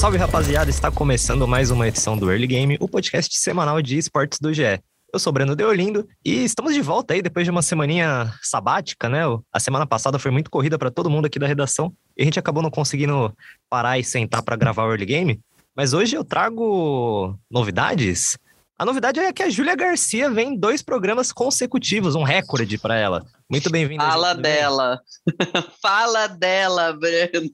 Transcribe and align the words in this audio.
Salve 0.00 0.16
rapaziada, 0.16 0.70
está 0.70 0.90
começando 0.90 1.46
mais 1.46 1.70
uma 1.70 1.86
edição 1.86 2.16
do 2.16 2.30
Early 2.30 2.46
Game, 2.46 2.78
o 2.80 2.88
podcast 2.88 3.38
semanal 3.38 3.82
de 3.82 3.98
esportes 3.98 4.38
do 4.40 4.50
GE. 4.50 4.80
Eu 5.12 5.18
sou 5.18 5.30
Breno 5.30 5.54
Deolindo 5.54 6.08
e 6.24 6.42
estamos 6.42 6.72
de 6.72 6.80
volta 6.80 7.12
aí 7.12 7.20
depois 7.20 7.44
de 7.44 7.50
uma 7.50 7.60
semaninha 7.60 8.32
sabática, 8.40 9.10
né? 9.10 9.20
A 9.52 9.60
semana 9.60 9.84
passada 9.84 10.18
foi 10.18 10.30
muito 10.30 10.50
corrida 10.50 10.78
para 10.78 10.90
todo 10.90 11.10
mundo 11.10 11.26
aqui 11.26 11.38
da 11.38 11.46
redação 11.46 11.92
e 12.16 12.22
a 12.22 12.24
gente 12.24 12.38
acabou 12.38 12.62
não 12.62 12.70
conseguindo 12.70 13.30
parar 13.68 13.98
e 13.98 14.02
sentar 14.02 14.42
para 14.42 14.56
gravar 14.56 14.84
o 14.84 14.90
Early 14.90 15.04
Game. 15.04 15.40
Mas 15.76 15.92
hoje 15.92 16.16
eu 16.16 16.24
trago 16.24 17.38
novidades 17.50 18.38
a 18.80 18.84
novidade 18.86 19.20
é 19.20 19.30
que 19.30 19.42
a 19.42 19.50
Júlia 19.50 19.76
Garcia 19.76 20.30
vem 20.30 20.54
em 20.54 20.56
dois 20.56 20.80
programas 20.80 21.30
consecutivos, 21.30 22.14
um 22.14 22.22
recorde 22.22 22.78
para 22.78 22.96
ela. 22.96 23.26
Muito 23.46 23.68
bem-vinda. 23.68 24.02
Fala 24.02 24.32
dela. 24.32 24.98
Fala 25.82 26.26
dela, 26.28 26.90
Breno. 26.94 27.50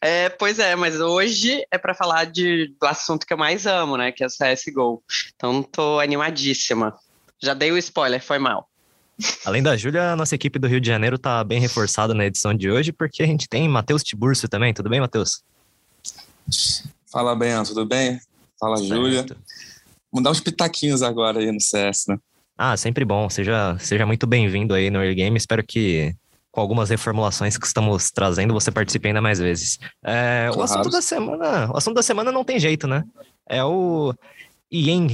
É, 0.00 0.30
pois 0.30 0.58
é, 0.58 0.74
mas 0.74 0.98
hoje 1.00 1.62
é 1.70 1.76
para 1.76 1.92
falar 1.92 2.24
de, 2.24 2.74
do 2.80 2.86
assunto 2.86 3.26
que 3.26 3.34
eu 3.34 3.36
mais 3.36 3.66
amo, 3.66 3.98
né? 3.98 4.10
Que 4.10 4.24
é 4.24 4.26
o 4.26 4.30
CSGO. 4.30 5.02
Então 5.36 5.62
tô 5.62 6.00
animadíssima. 6.00 6.96
Já 7.38 7.52
dei 7.52 7.70
o 7.70 7.76
spoiler, 7.76 8.24
foi 8.24 8.38
mal. 8.38 8.70
Além 9.44 9.62
da 9.62 9.76
Júlia, 9.76 10.12
a 10.12 10.16
nossa 10.16 10.34
equipe 10.34 10.58
do 10.58 10.66
Rio 10.66 10.80
de 10.80 10.88
Janeiro 10.88 11.18
tá 11.18 11.44
bem 11.44 11.60
reforçada 11.60 12.14
na 12.14 12.24
edição 12.24 12.54
de 12.54 12.70
hoje, 12.70 12.90
porque 12.90 13.22
a 13.22 13.26
gente 13.26 13.46
tem 13.46 13.68
Matheus 13.68 14.02
Tiburcio 14.02 14.48
também. 14.48 14.72
Tudo 14.72 14.88
bem, 14.88 14.98
Matheus? 14.98 15.42
Fala, 17.12 17.36
Ben, 17.36 17.62
tudo 17.64 17.84
bem? 17.84 18.18
Fala, 18.58 18.78
Júlia. 18.78 19.26
Vamos 20.12 20.24
dar 20.24 20.30
uns 20.30 20.40
pitaquinhos 20.40 21.02
agora 21.02 21.40
aí 21.40 21.52
no 21.52 21.60
CS, 21.60 22.06
né? 22.08 22.18
Ah, 22.56 22.76
sempre 22.76 23.04
bom. 23.04 23.28
Seja, 23.30 23.76
seja 23.78 24.04
muito 24.04 24.26
bem-vindo 24.26 24.74
aí 24.74 24.90
no 24.90 24.98
Early 24.98 25.14
Game. 25.14 25.36
Espero 25.36 25.64
que 25.64 26.14
com 26.50 26.60
algumas 26.60 26.90
reformulações 26.90 27.56
que 27.56 27.66
estamos 27.66 28.10
trazendo, 28.10 28.52
você 28.52 28.72
participe 28.72 29.06
ainda 29.06 29.20
mais 29.20 29.38
vezes. 29.38 29.78
É, 30.04 30.48
claro. 30.48 30.60
O 30.60 30.62
assunto 30.62 30.90
da 30.90 31.02
semana, 31.02 31.70
o 31.72 31.76
assunto 31.76 31.94
da 31.94 32.02
semana 32.02 32.32
não 32.32 32.42
tem 32.42 32.58
jeito, 32.58 32.88
né? 32.88 33.04
É 33.48 33.62
o 33.62 34.12
EN 34.70 35.06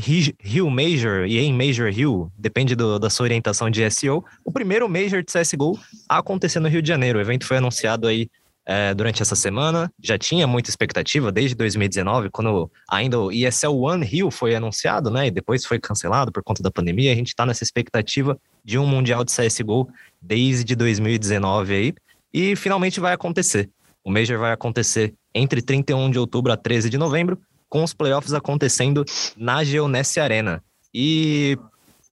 Hill 0.43 0.71
Major, 0.71 1.27
EN 1.27 1.53
Major 1.53 1.89
Hill, 1.89 2.33
depende 2.37 2.75
do, 2.75 2.99
da 2.99 3.11
sua 3.11 3.25
orientação 3.25 3.69
de 3.69 3.89
SEO. 3.91 4.25
O 4.45 4.51
primeiro 4.51 4.89
Major 4.89 5.23
de 5.23 5.33
CSGO 5.33 5.79
a 6.09 6.19
acontecer 6.19 6.61
no 6.61 6.69
Rio 6.69 6.81
de 6.81 6.89
Janeiro. 6.89 7.19
O 7.19 7.23
evento 7.23 7.47
foi 7.47 7.59
anunciado 7.59 8.07
aí 8.07 8.29
é, 8.67 8.95
durante 8.95 9.23
essa 9.23 9.37
semana. 9.37 9.91
Já 10.03 10.19
tinha 10.19 10.47
muita 10.47 10.71
expectativa 10.71 11.31
desde 11.31 11.55
2019, 11.55 12.31
quando 12.31 12.71
ainda 12.89 13.19
o 13.19 13.33
ESL 13.33 13.77
One 13.77 14.05
Rio 14.05 14.31
foi 14.31 14.55
anunciado, 14.55 15.11
né? 15.11 15.27
E 15.27 15.31
depois 15.31 15.65
foi 15.65 15.79
cancelado 15.79 16.33
por 16.33 16.43
conta 16.43 16.63
da 16.63 16.71
pandemia. 16.71 17.13
A 17.13 17.15
gente 17.15 17.29
está 17.29 17.45
nessa 17.45 17.65
expectativa 17.65 18.39
de 18.65 18.79
um 18.79 18.87
Mundial 18.87 19.25
de 19.25 19.33
CSGO 19.33 19.89
desde 20.21 20.75
2019 20.75 21.75
aí. 21.75 21.95
E 22.33 22.57
finalmente 22.57 23.01
vai 23.01 23.13
acontecer. 23.13 23.71
O 24.03 24.11
Major 24.11 24.39
vai 24.39 24.53
acontecer 24.53 25.15
entre 25.35 25.63
31 25.63 26.11
de 26.11 26.19
outubro 26.19 26.53
a 26.53 26.57
13 26.57 26.91
de 26.91 26.99
novembro, 26.99 27.39
com 27.69 27.83
os 27.83 27.93
playoffs 27.93 28.33
acontecendo 28.33 29.05
na 29.37 29.65
Geonesse 29.65 30.21
Arena. 30.21 30.63
E 30.93 31.59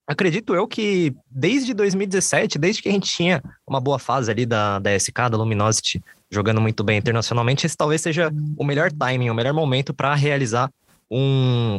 acredito 0.06 0.55
eu 0.55 0.67
que 0.67 1.14
desde 1.30 1.73
2017, 1.73 2.58
desde 2.58 2.83
que 2.83 2.89
a 2.89 2.92
gente 2.92 3.08
tinha 3.08 3.42
uma 3.67 3.80
boa 3.80 3.98
fase 3.98 4.30
ali 4.30 4.45
da, 4.45 4.78
da 4.78 4.98
SK, 4.98 5.30
da 5.30 5.36
Luminosity, 5.36 6.03
jogando 6.33 6.61
muito 6.63 6.83
bem 6.83 6.97
internacionalmente, 6.97 7.67
esse 7.67 7.77
talvez 7.77 8.01
seja 8.01 8.33
o 8.57 8.65
melhor 8.65 8.91
timing, 8.91 9.29
o 9.29 9.35
melhor 9.35 9.53
momento 9.53 9.93
para 9.93 10.15
realizar 10.15 10.70
um, 11.11 11.79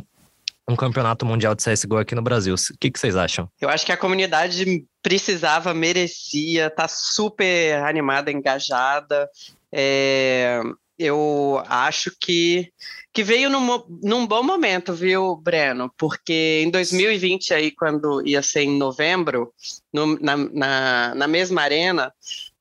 um 0.69 0.75
campeonato 0.75 1.25
mundial 1.25 1.55
de 1.55 1.63
CSGO 1.63 1.97
aqui 1.97 2.13
no 2.13 2.21
Brasil. 2.21 2.53
O 2.53 2.77
que, 2.77 2.91
que, 2.91 2.99
vocês 2.99 3.15
acham? 3.15 3.49
Eu 3.59 3.67
acho 3.67 3.83
que 3.83 3.91
a 3.91 3.97
comunidade 3.97 4.85
precisava, 5.01 5.73
merecia, 5.73 6.69
tá 6.69 6.87
super 6.87 7.83
animada, 7.83 8.31
engajada. 8.31 9.27
É, 9.71 10.61
eu 10.99 11.63
acho 11.67 12.11
que, 12.21 12.71
que 13.11 13.23
veio 13.23 13.49
num, 13.49 13.83
num 14.03 14.27
bom 14.27 14.43
momento, 14.43 14.93
viu, 14.93 15.35
Breno? 15.35 15.91
Porque 15.97 16.61
em 16.63 16.69
2020, 16.69 17.55
aí, 17.55 17.71
quando 17.71 18.25
ia 18.25 18.43
ser 18.43 18.61
em 18.61 18.77
novembro, 18.77 19.51
no, 19.91 20.19
na, 20.19 20.37
na, 20.37 21.15
na 21.15 21.27
mesma 21.27 21.63
arena, 21.63 22.13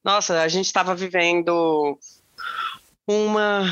nossa, 0.04 0.40
a 0.42 0.48
gente 0.48 0.66
estava 0.66 0.94
vivendo 0.94 1.98
uma 3.06 3.64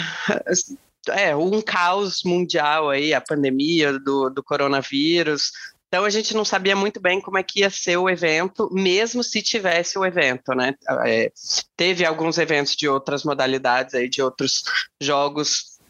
é 1.08 1.34
um 1.34 1.60
caos 1.62 2.22
mundial 2.24 2.90
aí, 2.90 3.14
a 3.14 3.20
pandemia 3.20 3.98
do, 3.98 4.28
do 4.28 4.42
coronavírus. 4.42 5.50
Então 5.88 6.04
a 6.04 6.10
gente 6.10 6.34
não 6.34 6.44
sabia 6.44 6.76
muito 6.76 7.00
bem 7.00 7.20
como 7.20 7.36
é 7.38 7.42
que 7.42 7.60
ia 7.60 7.70
ser 7.70 7.96
o 7.96 8.08
evento, 8.08 8.68
mesmo 8.72 9.24
se 9.24 9.42
tivesse 9.42 9.98
o 9.98 10.04
evento, 10.04 10.54
né? 10.54 10.74
É, 11.04 11.32
teve 11.76 12.04
alguns 12.04 12.38
eventos 12.38 12.76
de 12.76 12.88
outras 12.88 13.24
modalidades 13.24 13.94
aí, 13.94 14.08
de 14.08 14.22
outros 14.22 14.62
jogos 15.00 15.80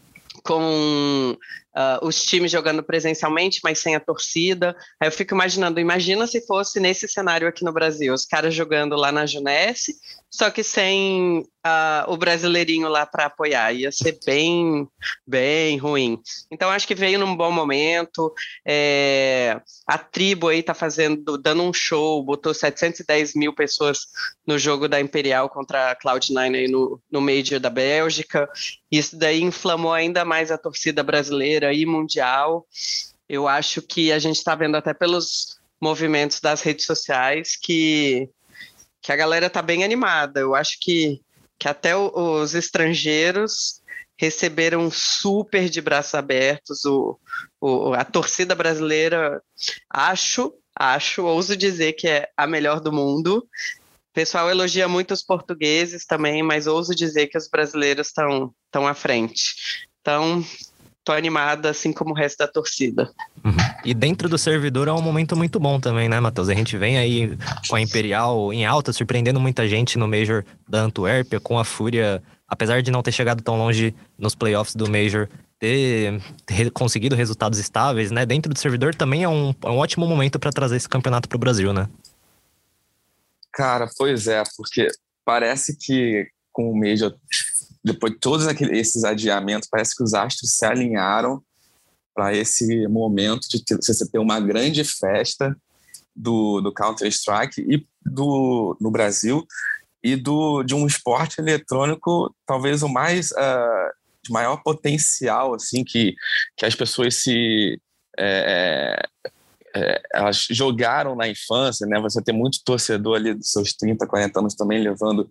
com 0.43 1.37
uh, 1.75 2.05
os 2.05 2.23
times 2.23 2.51
jogando 2.51 2.83
presencialmente, 2.83 3.59
mas 3.63 3.79
sem 3.79 3.95
a 3.95 3.99
torcida. 3.99 4.75
Aí 4.99 5.07
eu 5.07 5.11
fico 5.11 5.33
imaginando, 5.33 5.79
imagina 5.79 6.27
se 6.27 6.45
fosse 6.45 6.79
nesse 6.79 7.07
cenário 7.07 7.47
aqui 7.47 7.63
no 7.63 7.73
Brasil, 7.73 8.13
os 8.13 8.25
caras 8.25 8.53
jogando 8.53 8.95
lá 8.95 9.11
na 9.11 9.25
Junesse, 9.25 9.95
só 10.29 10.49
que 10.49 10.63
sem 10.63 11.39
uh, 11.39 12.07
o 12.07 12.15
brasileirinho 12.15 12.87
lá 12.87 13.05
para 13.05 13.25
apoiar. 13.25 13.73
Ia 13.73 13.91
ser 13.91 14.17
bem, 14.25 14.87
bem 15.27 15.77
ruim. 15.77 16.19
Então 16.49 16.69
acho 16.69 16.87
que 16.87 16.95
veio 16.95 17.19
num 17.19 17.35
bom 17.35 17.51
momento. 17.51 18.33
É, 18.65 19.59
a 19.85 19.97
tribo 19.97 20.47
aí 20.47 20.63
tá 20.63 20.73
fazendo, 20.73 21.37
dando 21.37 21.63
um 21.63 21.73
show, 21.73 22.23
botou 22.23 22.53
710 22.53 23.35
mil 23.35 23.53
pessoas 23.53 24.07
no 24.47 24.57
jogo 24.57 24.87
da 24.87 25.01
Imperial 25.01 25.49
contra 25.49 25.91
a 25.91 25.95
Cloud9 25.95 26.55
aí 26.55 26.67
no, 26.67 27.01
no 27.11 27.19
Major 27.19 27.59
da 27.59 27.69
Bélgica. 27.69 28.49
Isso 28.89 29.17
daí 29.17 29.41
inflamou 29.41 29.93
ainda 29.93 30.23
mais 30.23 30.49
a 30.49 30.57
torcida 30.57 31.03
brasileira 31.03 31.60
e 31.73 31.85
mundial. 31.85 32.65
Eu 33.27 33.47
acho 33.47 33.81
que 33.81 34.11
a 34.11 34.19
gente 34.19 34.37
está 34.37 34.55
vendo 34.55 34.75
até 34.75 34.93
pelos 34.93 35.59
movimentos 35.81 36.39
das 36.39 36.61
redes 36.61 36.85
sociais 36.85 37.57
que 37.61 38.29
que 39.01 39.11
a 39.11 39.15
galera 39.15 39.49
tá 39.49 39.61
bem 39.61 39.83
animada. 39.83 40.39
Eu 40.39 40.53
acho 40.53 40.77
que, 40.79 41.19
que 41.57 41.67
até 41.67 41.95
os 41.95 42.53
estrangeiros 42.53 43.81
receberam 44.17 44.91
super 44.91 45.67
de 45.67 45.81
braços 45.81 46.13
abertos. 46.13 46.85
O, 46.85 47.19
o, 47.59 47.93
a 47.93 48.05
torcida 48.05 48.53
brasileira, 48.53 49.41
acho, 49.89 50.53
acho, 50.77 51.23
ouso 51.23 51.57
dizer 51.57 51.93
que 51.93 52.07
é 52.07 52.29
a 52.37 52.45
melhor 52.45 52.79
do 52.79 52.93
mundo. 52.93 53.39
O 53.39 54.13
pessoal 54.13 54.49
elogia 54.49 54.87
muito 54.87 55.13
os 55.13 55.23
portugueses 55.23 56.05
também, 56.05 56.43
mas 56.43 56.67
ouso 56.67 56.93
dizer 56.93 57.27
que 57.27 57.37
os 57.37 57.47
brasileiros 57.47 58.07
estão 58.07 58.53
à 58.87 58.93
frente. 58.93 59.87
Então, 60.01 60.45
tô 61.03 61.11
animada, 61.11 61.69
assim 61.69 61.91
como 61.91 62.11
o 62.11 62.13
resto 62.13 62.39
da 62.39 62.47
torcida. 62.47 63.11
Uhum. 63.43 63.53
E 63.83 63.93
dentro 63.93 64.29
do 64.29 64.37
servidor 64.37 64.87
é 64.87 64.91
um 64.91 65.01
momento 65.01 65.35
muito 65.35 65.59
bom 65.59 65.79
também, 65.79 66.07
né, 66.07 66.19
Matheus? 66.19 66.49
A 66.49 66.53
gente 66.53 66.77
vem 66.77 66.97
aí 66.97 67.37
com 67.67 67.75
a 67.75 67.81
Imperial 67.81 68.53
em 68.53 68.65
alta, 68.65 68.93
surpreendendo 68.93 69.39
muita 69.39 69.67
gente 69.67 69.97
no 69.97 70.07
Major 70.07 70.43
da 70.67 70.81
Antuérpia, 70.81 71.39
com 71.39 71.57
a 71.57 71.65
Fúria, 71.65 72.21
apesar 72.47 72.81
de 72.81 72.91
não 72.91 73.01
ter 73.01 73.11
chegado 73.11 73.41
tão 73.41 73.57
longe 73.57 73.95
nos 74.17 74.35
playoffs 74.35 74.75
do 74.75 74.89
Major, 74.89 75.27
ter, 75.59 76.21
conseguido 76.73 77.15
resultados 77.15 77.57
estáveis, 77.57 78.11
né? 78.11 78.25
Dentro 78.25 78.53
do 78.53 78.59
servidor 78.59 78.93
também 78.93 79.23
é 79.23 79.29
um, 79.29 79.53
é 79.63 79.69
um 79.69 79.77
ótimo 79.77 80.07
momento 80.07 80.39
para 80.39 80.51
trazer 80.51 80.75
esse 80.75 80.89
campeonato 80.89 81.27
para 81.27 81.35
o 81.35 81.39
Brasil, 81.39 81.73
né? 81.73 81.87
Cara, 83.53 83.89
pois 83.97 84.27
é, 84.27 84.43
porque 84.55 84.87
parece 85.25 85.75
que 85.77 86.27
com 86.51 86.71
o 86.71 86.79
Major 86.79 87.13
depois 87.83 88.13
de 88.13 88.19
todos 88.19 88.47
aqueles, 88.47 88.77
esses 88.77 89.03
adiamentos, 89.03 89.67
parece 89.69 89.95
que 89.95 90.03
os 90.03 90.13
astros 90.13 90.51
se 90.51 90.65
alinharam 90.65 91.41
para 92.13 92.35
esse 92.35 92.87
momento 92.87 93.47
de 93.49 93.63
ter, 93.63 93.77
você 93.77 94.09
ter 94.09 94.19
uma 94.19 94.39
grande 94.39 94.83
festa 94.83 95.55
do, 96.15 96.61
do 96.61 96.73
Counter-Strike 96.73 97.61
e 97.61 97.87
do, 98.05 98.77
no 98.79 98.91
Brasil 98.91 99.45
e 100.03 100.15
do, 100.15 100.63
de 100.63 100.75
um 100.75 100.85
esporte 100.85 101.39
eletrônico 101.39 102.35
talvez 102.45 102.83
o 102.83 102.89
mais 102.89 103.31
uh, 103.31 103.91
de 104.23 104.31
maior 104.31 104.57
potencial 104.57 105.53
assim 105.53 105.83
que, 105.83 106.15
que 106.57 106.65
as 106.65 106.75
pessoas 106.75 107.15
se 107.15 107.79
é, 108.19 109.01
é, 109.75 110.01
elas 110.13 110.47
jogaram 110.49 111.15
na 111.15 111.27
infância, 111.27 111.87
né? 111.87 111.99
Você 112.01 112.21
tem 112.21 112.35
muito 112.35 112.59
torcedor 112.63 113.15
ali 113.15 113.33
dos 113.33 113.49
seus 113.49 113.73
30, 113.73 114.05
40 114.05 114.39
anos 114.39 114.55
também 114.55 114.81
levando 114.81 115.29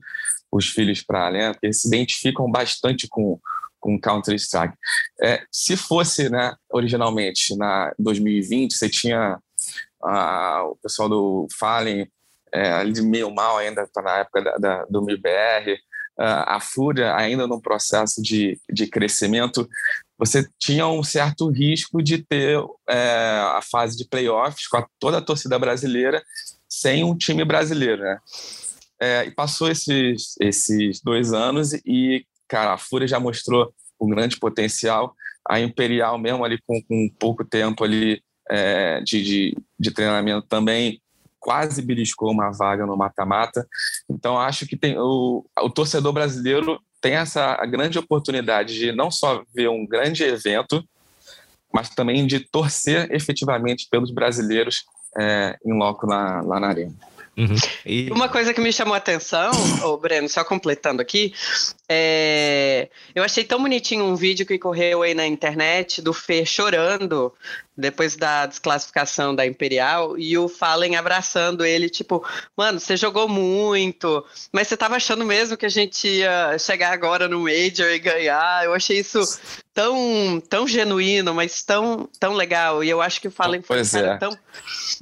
os 0.50 0.68
filhos 0.68 1.02
para 1.02 1.52
porque 1.52 1.66
eles 1.66 1.80
se 1.80 1.88
identificam 1.88 2.50
bastante 2.50 3.06
com, 3.08 3.38
com 3.78 4.00
Counter-Strike. 4.00 4.74
É, 5.22 5.42
se 5.50 5.76
fosse, 5.76 6.28
né, 6.28 6.54
originalmente, 6.72 7.56
na 7.56 7.92
2020, 7.98 8.76
você 8.76 8.88
tinha 8.88 9.38
o 10.02 10.76
pessoal 10.82 11.08
do 11.08 11.46
Fallen 11.58 12.10
é, 12.52 12.72
ali 12.72 13.00
meio 13.02 13.30
mal 13.30 13.58
ainda, 13.58 13.86
tá 13.92 14.02
na 14.02 14.18
época 14.18 14.42
da, 14.42 14.56
da 14.56 14.84
do 14.86 15.02
MIBR, 15.02 15.78
ah, 16.18 16.56
a 16.56 16.60
Fúria 16.60 17.14
ainda 17.14 17.46
no 17.46 17.62
processo 17.62 18.20
de, 18.20 18.60
de 18.70 18.86
crescimento, 18.86 19.68
você 20.18 20.46
tinha 20.58 20.86
um 20.86 21.02
certo 21.02 21.48
risco 21.48 22.02
de 22.02 22.18
ter 22.18 22.58
é, 22.88 23.38
a 23.56 23.60
fase 23.62 23.96
de 23.96 24.06
playoffs 24.06 24.66
com 24.66 24.76
a, 24.76 24.86
toda 24.98 25.18
a 25.18 25.22
torcida 25.22 25.58
brasileira 25.58 26.22
sem 26.68 27.02
um 27.04 27.16
time 27.16 27.44
brasileiro, 27.44 28.02
né? 28.02 28.18
É, 29.00 29.24
e 29.24 29.30
passou 29.30 29.70
esses, 29.70 30.34
esses 30.40 31.00
dois 31.00 31.32
anos 31.32 31.72
e, 31.86 32.24
cara, 32.46 32.74
a 32.74 32.78
Fúria 32.78 33.08
já 33.08 33.18
mostrou 33.18 33.72
com 33.98 34.10
grande 34.10 34.38
potencial. 34.38 35.14
A 35.48 35.58
Imperial, 35.58 36.18
mesmo 36.18 36.44
ali 36.44 36.58
com, 36.66 36.82
com 36.82 37.08
pouco 37.18 37.44
tempo 37.44 37.82
ali 37.82 38.22
é, 38.50 39.00
de, 39.00 39.22
de, 39.22 39.56
de, 39.78 39.90
treinamento, 39.90 40.46
também 40.46 41.00
quase 41.38 41.80
beliscou 41.80 42.30
uma 42.30 42.50
vaga 42.50 42.84
no 42.84 42.96
mata-mata. 42.96 43.66
Então, 44.08 44.38
acho 44.38 44.66
que 44.66 44.76
tem 44.76 44.98
o, 44.98 45.46
o 45.58 45.70
torcedor 45.70 46.12
brasileiro 46.12 46.78
tem 47.00 47.14
essa 47.14 47.56
grande 47.64 47.98
oportunidade 47.98 48.74
de 48.74 48.92
não 48.92 49.10
só 49.10 49.42
ver 49.54 49.68
um 49.70 49.86
grande 49.86 50.22
evento, 50.22 50.84
mas 51.72 51.88
também 51.88 52.26
de 52.26 52.40
torcer 52.40 53.08
efetivamente 53.10 53.88
pelos 53.90 54.10
brasileiros 54.10 54.84
é, 55.18 55.56
em 55.64 55.72
loco 55.72 56.06
lá, 56.06 56.42
lá 56.42 56.60
na 56.60 56.68
arena. 56.68 56.94
Uhum. 57.40 57.56
E... 57.86 58.10
Uma 58.10 58.28
coisa 58.28 58.52
que 58.52 58.60
me 58.60 58.70
chamou 58.70 58.92
a 58.92 58.98
atenção, 58.98 59.50
o 59.84 59.96
Breno, 59.96 60.28
só 60.28 60.44
completando 60.44 61.00
aqui, 61.00 61.32
é... 61.88 62.88
eu 63.14 63.22
achei 63.22 63.44
tão 63.44 63.62
bonitinho 63.62 64.04
um 64.04 64.14
vídeo 64.14 64.44
que 64.44 64.58
correu 64.58 65.02
aí 65.02 65.14
na 65.14 65.26
internet 65.26 66.02
do 66.02 66.12
Fer 66.12 66.44
chorando 66.44 67.32
depois 67.80 68.16
da 68.16 68.46
desclassificação 68.46 69.34
da 69.34 69.46
Imperial 69.46 70.18
e 70.18 70.36
o 70.36 70.48
Fallen 70.48 70.96
abraçando 70.96 71.64
ele, 71.64 71.88
tipo, 71.88 72.24
mano, 72.56 72.78
você 72.78 72.96
jogou 72.96 73.28
muito, 73.28 74.24
mas 74.52 74.68
você 74.68 74.76
tava 74.76 74.96
achando 74.96 75.24
mesmo 75.24 75.56
que 75.56 75.66
a 75.66 75.70
gente 75.70 76.06
ia 76.06 76.58
chegar 76.58 76.92
agora 76.92 77.26
no 77.26 77.40
Major 77.40 77.90
e 77.90 77.98
ganhar? 77.98 78.64
Eu 78.64 78.74
achei 78.74 79.00
isso 79.00 79.20
tão, 79.74 80.42
tão 80.48 80.66
genuíno, 80.66 81.34
mas 81.34 81.62
tão, 81.62 82.08
tão 82.18 82.34
legal. 82.34 82.82
E 82.84 82.90
eu 82.90 83.00
acho 83.00 83.20
que 83.20 83.28
o 83.28 83.30
Fallen 83.30 83.62
foi 83.62 83.80
é. 83.80 84.16
tão, 84.18 84.36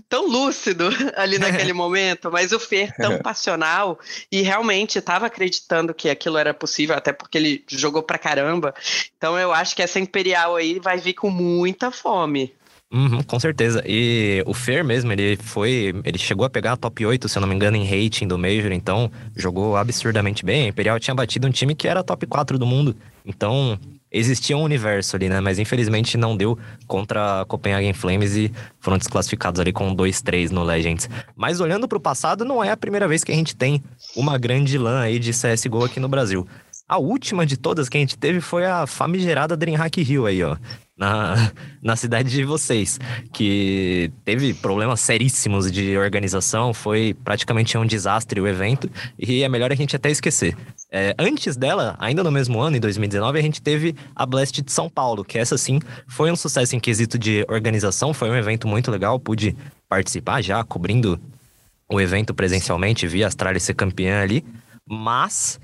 tão 0.09 0.29
lúcido 0.29 0.89
ali 1.17 1.39
naquele 1.39 1.73
momento, 1.75 2.31
mas 2.31 2.53
o 2.53 2.61
Fer 2.61 2.95
tão 2.97 3.19
passional 3.23 3.99
e 4.31 4.43
realmente 4.43 4.99
estava 4.99 5.27
acreditando 5.27 5.95
que 5.95 6.09
aquilo 6.09 6.39
era 6.39 6.55
possível, 6.55 6.97
até 6.97 7.13
porque 7.13 7.39
ele 7.39 7.65
jogou 7.69 8.03
pra 8.03 8.19
caramba. 8.19 8.75
Então 9.17 9.39
eu 9.39 9.53
acho 9.53 9.75
que 9.75 9.83
essa 9.83 9.99
Imperial 9.99 10.57
aí 10.57 10.79
vai 10.79 10.99
vir 10.99 11.15
com 11.15 11.31
muita 11.31 11.91
fome. 11.91 12.55
Uhum, 12.91 13.23
com 13.23 13.39
certeza. 13.39 13.83
E 13.87 14.43
o 14.47 14.55
Fer 14.55 14.83
mesmo, 14.83 15.13
ele 15.13 15.37
foi. 15.37 15.95
Ele 16.05 16.17
chegou 16.17 16.47
a 16.47 16.51
pegar 16.51 16.73
a 16.73 16.77
top 16.77 17.05
8, 17.05 17.29
se 17.29 17.37
eu 17.37 17.41
não 17.43 17.49
me 17.49 17.55
engano, 17.55 17.77
em 17.77 17.85
rating 17.85 18.27
do 18.27 18.39
Major, 18.39 18.73
então 18.73 19.11
jogou 19.37 19.77
absurdamente 19.77 20.45
bem. 20.45 20.65
A 20.65 20.69
Imperial 20.69 20.99
tinha 20.99 21.15
batido 21.15 21.47
um 21.47 21.51
time 21.51 21.75
que 21.75 21.87
era 21.87 22.03
top 22.03 22.27
4 22.27 22.59
do 22.59 22.65
mundo. 22.65 22.97
Então, 23.27 23.79
existia 24.11 24.57
um 24.57 24.63
universo 24.63 25.17
ali, 25.17 25.29
né? 25.29 25.39
Mas 25.39 25.59
infelizmente 25.59 26.17
não 26.17 26.35
deu 26.35 26.59
contra 26.87 27.43
a 27.43 27.45
Copenhagen 27.45 27.93
Flames 27.93 28.35
e 28.35 28.51
foram 28.81 28.97
desclassificados 28.97 29.61
ali 29.61 29.71
com 29.71 29.95
2-3 29.95 30.49
no 30.49 30.65
Legends. 30.65 31.11
Mas 31.37 31.61
olhando 31.61 31.87
para 31.87 31.99
o 31.99 32.01
passado, 32.01 32.43
não 32.43 32.65
é 32.65 32.71
a 32.71 32.77
primeira 32.77 33.07
vez 33.07 33.23
que 33.23 33.33
a 33.33 33.35
gente 33.35 33.55
tem 33.55 33.83
uma 34.17 34.39
grande 34.39 34.79
LAN 34.79 35.01
aí 35.01 35.19
de 35.19 35.33
CSGO 35.33 35.85
aqui 35.85 36.01
no 36.01 36.09
Brasil. 36.09 36.49
A 36.89 36.97
última 36.97 37.45
de 37.45 37.59
todas 37.59 37.87
que 37.87 37.99
a 37.99 38.01
gente 38.01 38.17
teve 38.17 38.41
foi 38.41 38.65
a 38.65 38.87
famigerada 38.87 39.55
Dreamhack 39.55 40.01
Hill 40.01 40.25
aí, 40.25 40.43
ó 40.43 40.57
na, 40.99 41.53
na 41.81 41.95
cidade 41.95 42.29
de 42.29 42.45
vocês, 42.45 42.99
que 43.33 44.11
teve 44.25 44.53
problemas 44.53 45.01
seríssimos 45.01 45.71
de 45.71 45.97
organização, 45.97 46.75
foi 46.75 47.15
praticamente 47.25 47.79
um 47.79 47.87
desastre 47.87 48.41
o 48.41 48.49
evento, 48.49 48.91
e 49.19 49.43
é 49.43 49.49
melhor 49.49 49.71
a 49.71 49.77
gente 49.77 49.95
até 49.95 50.11
esquecer. 50.11 50.57
É, 50.91 51.15
antes 51.19 51.57
dela, 51.57 51.95
ainda 51.99 52.25
no 52.25 52.33
mesmo 52.33 52.61
ano, 52.61 52.77
em 52.77 52.81
2019, 52.81 53.39
a 53.39 53.43
gente 53.43 53.63
teve 53.63 53.95
a 54.17 54.27
Blast 54.27 54.61
de 54.61 54.73
São 54.73 54.91
Paulo, 54.91 55.25
que 55.25 55.39
essa 55.39 55.57
sim 55.57 55.79
foi 56.09 56.33
um 56.33 56.37
sucesso 56.37 56.75
em 56.75 56.81
quesito 56.81 57.19
de 57.19 57.47
organização, 57.49 58.13
foi 58.13 58.29
um 58.29 58.37
evento 58.37 58.67
muito 58.67 58.91
legal, 58.91 59.21
pude 59.21 59.57
participar 59.89 60.43
já, 60.43 60.65
cobrindo 60.65 61.21
o 61.89 62.01
evento 62.01 62.35
presencialmente, 62.35 63.07
vi 63.07 63.23
a 63.23 63.29
Astralis 63.29 63.63
ser 63.63 63.75
campeã 63.75 64.21
ali, 64.21 64.45
mas 64.87 65.61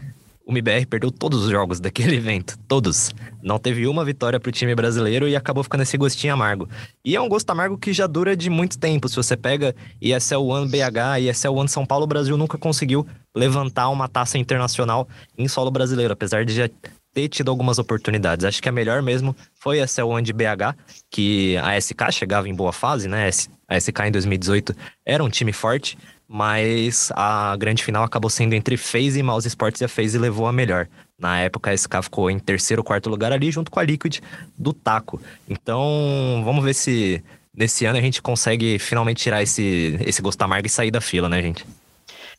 o 0.47 0.53
MBR 0.53 0.87
perdeu 0.87 1.11
todos 1.11 1.45
os 1.45 1.51
jogos 1.51 1.81
daquele 1.81 2.17
evento, 2.17 2.59
todos. 2.69 3.11
Não 3.43 3.59
teve 3.59 3.87
uma 3.87 4.05
vitória 4.05 4.39
pro 4.39 4.53
time 4.53 4.75
brasileiro 4.75 5.29
e 5.29 5.35
acabou 5.35 5.63
ficando 5.63 5.83
esse 5.83 5.97
gostinho 5.97 6.35
amargo. 6.35 6.69
E 7.05 7.17
é 7.17 7.21
um 7.21 7.29
gosto 7.29 7.49
amargo 7.51 7.79
que 7.79 7.93
já 7.93 8.07
dura 8.07 8.37
de 8.37 8.51
muito 8.51 8.79
tempo. 8.79 9.09
Se 9.09 9.17
você 9.17 9.37
pega 9.37 9.75
ESL 10.01 10.43
One 10.45 10.71
BH 10.71 11.21
e 11.21 11.31
ESL 11.31 11.55
One 11.55 11.69
São 11.69 11.87
Paulo, 11.87 12.05
o 12.05 12.09
Brasil 12.09 12.37
nunca 12.37 12.59
conseguiu 12.59 13.07
levantar 13.35 13.89
uma 13.89 14.09
taça 14.09 14.39
internacional 14.39 15.09
em 15.37 15.49
solo 15.49 15.71
brasileiro, 15.71 16.13
apesar 16.13 16.45
de 16.45 16.55
já 16.55 16.69
ter 17.15 17.29
tido 17.29 17.49
algumas 17.49 17.79
oportunidades. 17.79 18.45
Acho 18.45 18.61
que 18.61 18.69
a 18.69 18.73
melhor 18.73 19.01
mesmo 19.01 19.35
foi 19.55 19.81
a 19.81 19.87
Cell 19.87 20.09
One 20.09 20.23
de 20.23 20.33
BH, 20.33 20.77
que 21.11 21.57
a 21.59 21.81
SK 21.81 22.11
chegava 22.11 22.49
em 22.49 22.55
boa 22.55 22.73
fase, 22.73 23.09
né? 23.09 23.31
A 23.69 23.81
SK 23.81 24.01
em 24.07 24.11
2018 24.11 24.75
era 25.07 25.23
um 25.23 25.31
time 25.31 25.53
forte, 25.53 25.97
mas 26.29 27.13
a 27.15 27.55
grande 27.57 27.85
final 27.85 28.05
acabou 28.05 28.31
sendo 28.31 28.55
entre 28.55 28.77
FaZe 28.77 29.19
e 29.19 29.23
Mouse 29.23 29.47
Sports 29.47 29.81
e 29.81 29.85
a 29.85 29.89
FaZe 29.89 30.19
levou 30.19 30.47
a 30.47 30.53
melhor. 30.53 30.89
Na 31.19 31.39
época, 31.39 31.71
a 31.71 31.77
SK 31.77 32.03
ficou 32.03 32.31
em 32.31 32.39
terceiro 32.39 32.81
ou 32.81 32.85
quarto 32.85 33.09
lugar 33.09 33.33
ali, 33.33 33.51
junto 33.51 33.71
com 33.71 33.79
a 33.79 33.83
Liquid 33.83 34.21
do 34.57 34.73
Taco. 34.73 35.21
Então, 35.49 36.43
vamos 36.45 36.65
ver 36.65 36.75
se 36.75 37.23
nesse 37.55 37.85
ano 37.85 37.99
a 37.99 38.03
gente 38.03 38.21
consegue 38.21 38.79
finalmente 38.79 39.23
tirar 39.23 39.43
esse, 39.43 39.99
esse 40.05 40.21
gosto 40.21 40.43
amargo 40.43 40.67
e 40.67 40.71
sair 40.71 40.91
da 40.91 41.01
fila, 41.01 41.29
né, 41.29 41.41
gente? 41.41 41.65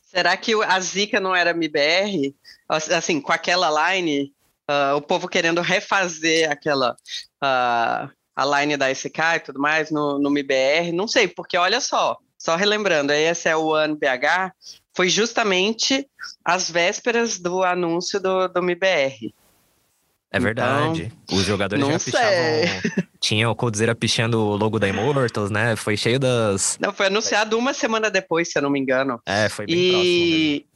Será 0.02 0.36
que 0.36 0.52
a 0.62 0.80
Zika 0.80 1.20
não 1.20 1.34
era 1.34 1.50
MBR? 1.50 2.34
Assim, 2.68 3.20
com 3.20 3.32
aquela 3.32 3.94
line, 3.94 4.32
uh, 4.70 4.96
o 4.96 5.02
povo 5.02 5.28
querendo 5.28 5.60
refazer 5.60 6.50
aquela. 6.50 6.96
Uh, 7.42 8.10
a 8.36 8.60
line 8.60 8.76
da 8.76 8.94
SK 8.94 9.18
e 9.36 9.40
tudo 9.40 9.58
mais 9.58 9.90
no, 9.90 10.18
no 10.18 10.28
MBR, 10.28 10.92
não 10.92 11.08
sei, 11.08 11.26
porque 11.26 11.56
olha 11.56 11.80
só, 11.80 12.18
só 12.46 12.54
relembrando, 12.54 13.12
a 13.12 13.16
ESL 13.18 13.56
One 13.56 13.96
BH 13.96 14.52
foi 14.94 15.08
justamente 15.08 16.06
às 16.44 16.70
vésperas 16.70 17.40
do 17.40 17.64
anúncio 17.64 18.20
do, 18.20 18.46
do 18.46 18.60
MBR. 18.60 19.34
É 20.30 20.38
verdade. 20.38 21.12
Então, 21.24 21.38
Os 21.38 21.44
jogadores 21.44 21.84
já 21.84 21.98
pichavam. 21.98 23.04
Tinha 23.18 23.50
o 23.50 23.56
Coldzera 23.56 23.96
pichando 23.96 24.38
o 24.38 24.56
logo 24.56 24.78
da 24.78 24.86
Immortals, 24.86 25.50
né? 25.50 25.74
Foi 25.74 25.96
cheio 25.96 26.20
das. 26.20 26.78
Não, 26.80 26.92
foi 26.92 27.06
anunciado 27.06 27.58
uma 27.58 27.74
semana 27.74 28.08
depois, 28.08 28.52
se 28.52 28.56
eu 28.56 28.62
não 28.62 28.70
me 28.70 28.78
engano. 28.78 29.20
É, 29.26 29.48
foi 29.48 29.66
bem 29.66 29.76
e... 29.76 29.90
próximo. 29.90 30.75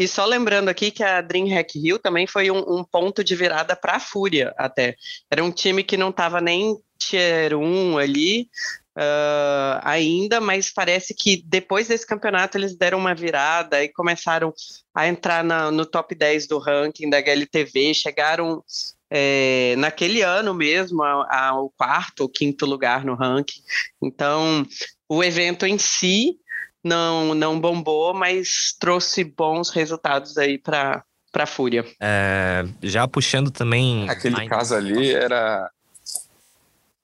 E 0.00 0.08
só 0.08 0.24
lembrando 0.24 0.70
aqui 0.70 0.90
que 0.90 1.02
a 1.02 1.20
DreamHack 1.20 1.78
Hill 1.78 1.98
também 1.98 2.26
foi 2.26 2.50
um, 2.50 2.78
um 2.78 2.82
ponto 2.82 3.22
de 3.22 3.36
virada 3.36 3.76
para 3.76 3.96
a 3.96 4.00
Fúria, 4.00 4.54
até. 4.56 4.96
Era 5.30 5.44
um 5.44 5.52
time 5.52 5.84
que 5.84 5.94
não 5.94 6.08
estava 6.08 6.40
nem 6.40 6.74
tier 6.98 7.54
1 7.54 7.98
ali, 7.98 8.48
uh, 8.96 9.76
ainda, 9.82 10.40
mas 10.40 10.72
parece 10.72 11.14
que 11.14 11.42
depois 11.44 11.88
desse 11.88 12.06
campeonato 12.06 12.56
eles 12.56 12.74
deram 12.74 12.96
uma 12.96 13.14
virada 13.14 13.84
e 13.84 13.90
começaram 13.90 14.54
a 14.94 15.06
entrar 15.06 15.44
na, 15.44 15.70
no 15.70 15.84
top 15.84 16.14
10 16.14 16.46
do 16.46 16.56
ranking 16.56 17.10
da 17.10 17.18
HLTV, 17.18 17.92
chegaram 17.92 18.64
é, 19.10 19.74
naquele 19.76 20.22
ano 20.22 20.54
mesmo 20.54 21.02
ao 21.02 21.68
quarto 21.76 22.20
ou 22.20 22.28
quinto 22.30 22.64
lugar 22.64 23.04
no 23.04 23.14
ranking. 23.14 23.60
Então, 24.02 24.66
o 25.06 25.22
evento 25.22 25.66
em 25.66 25.76
si 25.76 26.38
não, 26.82 27.34
não 27.34 27.60
bombou, 27.60 28.14
mas 28.14 28.74
trouxe 28.78 29.24
bons 29.24 29.70
resultados 29.70 30.36
aí 30.38 30.58
para 30.58 31.04
para 31.32 31.46
Fúria. 31.46 31.86
É, 32.00 32.64
já 32.82 33.06
puxando 33.06 33.50
também. 33.50 34.08
Aquele 34.10 34.48
caso 34.48 34.74
ali 34.74 35.12
era. 35.12 35.70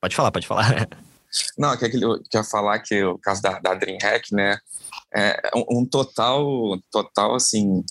Pode 0.01 0.17
falar, 0.17 0.33
pode 0.33 0.47
falar. 0.47 0.89
Não, 1.59 1.73
é 1.73 1.77
que 1.77 2.01
eu 2.03 2.45
falar 2.45 2.79
que 2.79 3.05
o 3.05 3.19
caso 3.19 3.43
da, 3.43 3.59
da 3.59 3.75
DreamHack, 3.75 4.35
né, 4.35 4.59
é 5.13 5.39
um, 5.55 5.81
um 5.81 5.87
total, 5.87 6.79
total, 6.91 7.35
assim, 7.35 7.85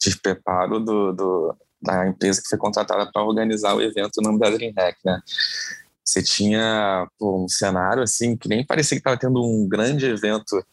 despreparo 0.00 0.78
do, 0.78 1.12
do, 1.12 1.56
da 1.80 2.06
empresa 2.06 2.40
que 2.40 2.48
foi 2.48 2.58
contratada 2.58 3.10
para 3.10 3.24
organizar 3.24 3.74
o 3.74 3.82
evento 3.82 4.18
no 4.18 4.28
nome 4.28 4.38
da 4.38 4.50
DreamHack, 4.50 4.98
né. 5.04 5.20
Você 6.04 6.22
tinha 6.22 7.08
pô, 7.18 7.44
um 7.44 7.48
cenário, 7.48 8.02
assim, 8.02 8.36
que 8.36 8.48
nem 8.48 8.64
parecia 8.64 8.96
que 8.96 9.00
estava 9.00 9.16
tendo 9.16 9.42
um 9.42 9.68
grande 9.68 10.06
evento 10.06 10.64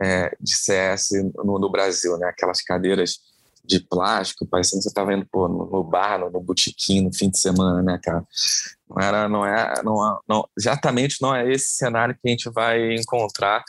é, 0.00 0.34
de 0.40 0.56
CS 0.56 1.10
no, 1.44 1.58
no, 1.58 1.70
Brasil, 1.70 2.16
né, 2.18 2.28
aquelas 2.28 2.62
cadeiras 2.62 3.18
de 3.64 3.80
plástico, 3.80 4.46
parecendo 4.46 4.78
que 4.78 4.84
você 4.84 4.88
estava 4.88 5.12
indo 5.12 5.26
pô, 5.30 5.46
no, 5.46 5.66
no 5.66 5.84
bar, 5.84 6.18
no, 6.18 6.30
no 6.30 6.40
botequim, 6.40 7.02
no 7.02 7.12
fim 7.12 7.30
de 7.30 7.38
semana, 7.38 7.82
né, 7.82 8.00
cara? 8.02 8.24
Não 8.88 9.02
era, 9.02 9.28
não 9.28 9.46
é, 9.46 9.74
não, 9.84 10.20
não, 10.26 10.48
exatamente 10.58 11.18
não 11.20 11.34
é 11.34 11.50
esse 11.50 11.76
cenário 11.76 12.14
que 12.14 12.26
a 12.26 12.30
gente 12.30 12.50
vai 12.50 12.94
encontrar 12.94 13.62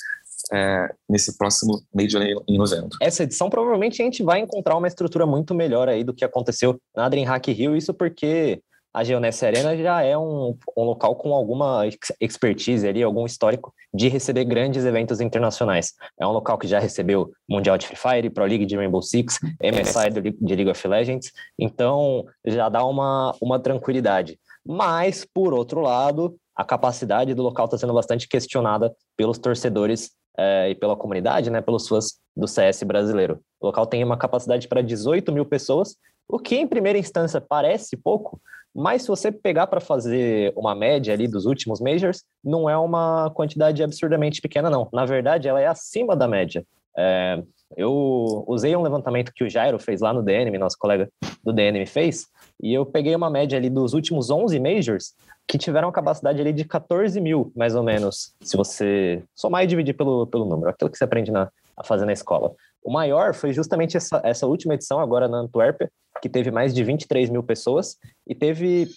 é, 0.51 0.89
nesse 1.07 1.37
próximo 1.37 1.83
Major 1.93 2.21
em 2.47 2.57
novembro. 2.57 2.97
Essa 3.01 3.23
edição 3.23 3.49
provavelmente 3.49 4.01
a 4.01 4.05
gente 4.05 4.23
vai 4.23 4.39
encontrar 4.39 4.77
uma 4.77 4.87
estrutura 4.87 5.25
muito 5.25 5.53
melhor 5.53 5.87
aí 5.87 6.03
do 6.03 6.13
que 6.13 6.25
aconteceu 6.25 6.79
na 6.95 7.07
DreamHack 7.07 7.51
Rio, 7.51 7.75
isso 7.75 7.93
porque 7.93 8.61
a 8.93 9.03
Geoness 9.03 9.41
Arena 9.43 9.75
já 9.77 10.01
é 10.01 10.17
um, 10.17 10.57
um 10.75 10.83
local 10.83 11.15
com 11.15 11.33
alguma 11.33 11.83
expertise 12.19 12.87
ali, 12.87 13.01
algum 13.01 13.25
histórico 13.25 13.73
de 13.93 14.09
receber 14.09 14.43
grandes 14.45 14.85
eventos 14.85 15.21
internacionais. 15.21 15.93
É 16.19 16.27
um 16.27 16.31
local 16.31 16.57
que 16.57 16.67
já 16.67 16.79
recebeu 16.79 17.31
Mundial 17.49 17.77
de 17.77 17.87
Free 17.87 17.97
Fire, 17.97 18.29
Pro 18.29 18.45
League 18.45 18.65
de 18.65 18.75
Rainbow 18.75 19.01
Six, 19.01 19.39
MSI 19.61 20.09
de 20.39 20.55
League 20.55 20.69
of 20.69 20.87
Legends, 20.87 21.31
então 21.57 22.25
já 22.45 22.67
dá 22.69 22.85
uma, 22.85 23.35
uma 23.41 23.59
tranquilidade. 23.59 24.37
Mas, 24.65 25.25
por 25.25 25.53
outro 25.53 25.81
lado, 25.81 26.35
a 26.55 26.63
capacidade 26.63 27.33
do 27.33 27.41
local 27.41 27.65
está 27.65 27.77
sendo 27.77 27.93
bastante 27.93 28.27
questionada 28.27 28.93
pelos 29.17 29.37
torcedores 29.37 30.11
é, 30.37 30.69
e 30.69 30.75
pela 30.75 30.95
comunidade, 30.95 31.49
né, 31.49 31.61
pelos 31.61 31.87
fãs 31.87 32.19
do 32.35 32.47
CS 32.47 32.83
brasileiro. 32.83 33.39
O 33.59 33.67
local 33.67 33.85
tem 33.85 34.03
uma 34.03 34.17
capacidade 34.17 34.67
para 34.67 34.81
18 34.81 35.31
mil 35.31 35.45
pessoas, 35.45 35.95
O 36.31 36.39
que 36.39 36.55
em 36.55 36.65
primeira 36.65 36.97
instância 36.97 37.41
parece 37.41 37.97
pouco, 37.97 38.39
mas 38.73 39.01
se 39.01 39.09
você 39.09 39.33
pegar 39.33 39.67
para 39.67 39.81
fazer 39.81 40.53
uma 40.55 40.73
média 40.73 41.13
ali 41.13 41.27
dos 41.27 41.45
últimos 41.45 41.81
majors, 41.81 42.23
não 42.41 42.69
é 42.69 42.77
uma 42.77 43.29
quantidade 43.31 43.83
absurdamente 43.83 44.39
pequena, 44.39 44.69
não. 44.69 44.87
Na 44.93 45.05
verdade, 45.05 45.49
ela 45.49 45.59
é 45.59 45.67
acima 45.67 46.15
da 46.15 46.29
média. 46.29 46.65
É, 46.97 47.43
eu 47.75 48.45
usei 48.47 48.73
um 48.77 48.81
levantamento 48.81 49.33
que 49.35 49.43
o 49.43 49.49
Jairo 49.49 49.77
fez 49.77 49.99
lá 49.99 50.13
no 50.13 50.23
DNM, 50.23 50.57
nosso 50.57 50.77
colega 50.79 51.09
do 51.43 51.51
DNM 51.51 51.85
fez, 51.85 52.27
e 52.63 52.73
eu 52.73 52.85
peguei 52.85 53.13
uma 53.13 53.29
média 53.29 53.57
ali 53.57 53.69
dos 53.69 53.93
últimos 53.93 54.29
11 54.29 54.57
majors 54.57 55.13
que 55.45 55.57
tiveram 55.57 55.89
a 55.89 55.91
capacidade 55.91 56.39
ali 56.39 56.53
de 56.53 56.63
14 56.63 57.19
mil, 57.19 57.51
mais 57.53 57.75
ou 57.75 57.83
menos, 57.83 58.33
se 58.41 58.55
você 58.55 59.21
somar 59.35 59.65
e 59.65 59.67
dividir 59.67 59.95
pelo, 59.97 60.25
pelo 60.27 60.45
número, 60.45 60.69
aquilo 60.69 60.89
que 60.89 60.97
você 60.97 61.03
aprende 61.03 61.29
na, 61.29 61.49
a 61.75 61.83
fazer 61.83 62.05
na 62.05 62.13
escola. 62.13 62.53
O 62.81 62.91
maior 62.91 63.33
foi 63.33 63.51
justamente 63.51 63.97
essa, 63.97 64.21
essa 64.23 64.47
última 64.47 64.75
edição, 64.75 64.99
agora 64.99 65.27
na 65.27 65.39
Antuérpia, 65.39 65.91
que 66.21 66.29
teve 66.29 66.51
mais 66.51 66.73
de 66.73 66.83
23 66.83 67.29
mil 67.29 67.43
pessoas, 67.43 67.97
e 68.27 68.35
teve 68.35 68.89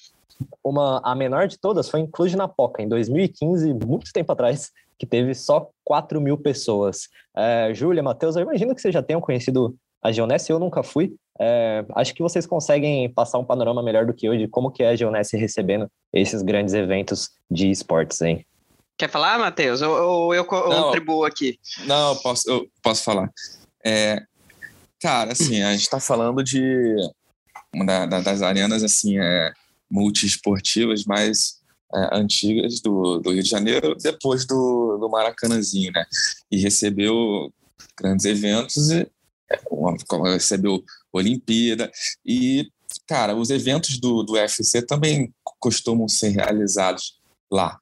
uma, 0.62 1.00
a 1.04 1.14
menor 1.14 1.46
de 1.46 1.58
todas 1.58 1.88
foi 1.88 2.00
em 2.00 2.06
Cluj-Napoca, 2.06 2.82
em 2.82 2.88
2015, 2.88 3.72
muito 3.74 4.12
tempo 4.12 4.32
atrás, 4.32 4.70
que 4.98 5.06
teve 5.06 5.34
só 5.34 5.70
4 5.84 6.20
mil 6.20 6.36
pessoas. 6.38 7.08
É, 7.36 7.72
Júlia, 7.74 8.02
Matheus, 8.02 8.36
eu 8.36 8.42
imagino 8.42 8.74
que 8.74 8.80
vocês 8.80 8.94
já 8.94 9.02
tenham 9.02 9.20
conhecido 9.20 9.76
a 10.02 10.12
Geonesse, 10.12 10.52
eu 10.52 10.58
nunca 10.58 10.82
fui. 10.82 11.14
É, 11.40 11.84
acho 11.96 12.14
que 12.14 12.22
vocês 12.22 12.46
conseguem 12.46 13.08
passar 13.10 13.38
um 13.38 13.44
panorama 13.44 13.82
melhor 13.82 14.06
do 14.06 14.14
que 14.14 14.26
eu 14.26 14.36
de 14.36 14.46
como 14.46 14.70
que 14.70 14.82
é 14.82 14.90
a 14.90 14.96
Geonesse 14.96 15.36
recebendo 15.36 15.88
esses 16.12 16.42
grandes 16.42 16.74
eventos 16.74 17.30
de 17.50 17.70
esportes, 17.70 18.20
hein? 18.20 18.44
Quer 18.96 19.10
falar, 19.10 19.38
Matheus? 19.38 19.82
Ou, 19.82 19.90
ou 19.90 20.34
eu 20.34 20.44
contribuo 20.44 21.24
aqui? 21.24 21.58
Não, 21.86 22.14
eu 22.14 22.16
posso, 22.20 22.48
eu 22.48 22.66
posso 22.80 23.02
falar. 23.02 23.28
É, 23.84 24.22
cara, 25.04 25.32
assim, 25.32 25.60
a 25.62 25.72
gente 25.72 25.82
está 25.82 26.00
falando 26.00 26.42
de 26.42 26.96
uma 27.74 27.84
da, 27.84 28.06
da, 28.06 28.20
das 28.20 28.40
arenas 28.40 28.82
assim, 28.82 29.18
é, 29.18 29.52
multiesportivas 29.90 31.04
mais 31.04 31.60
é, 31.94 32.16
antigas 32.16 32.80
do, 32.80 33.18
do, 33.18 33.30
Rio 33.30 33.42
de 33.42 33.50
Janeiro, 33.50 33.94
depois 33.96 34.46
do, 34.46 34.96
do 34.96 35.10
Maracanãzinho, 35.10 35.92
né? 35.92 36.06
E 36.50 36.58
recebeu 36.58 37.52
grandes 37.98 38.24
eventos 38.24 38.90
e 38.90 39.06
é, 39.50 39.60
recebeu 40.32 40.82
Olimpíada 41.12 41.92
e, 42.24 42.70
cara, 43.06 43.36
os 43.36 43.50
eventos 43.50 43.98
do, 44.00 44.22
do 44.22 44.32
UFC 44.32 44.80
também 44.86 45.34
costumam 45.60 46.08
ser 46.08 46.30
realizados 46.30 47.20
lá. 47.52 47.78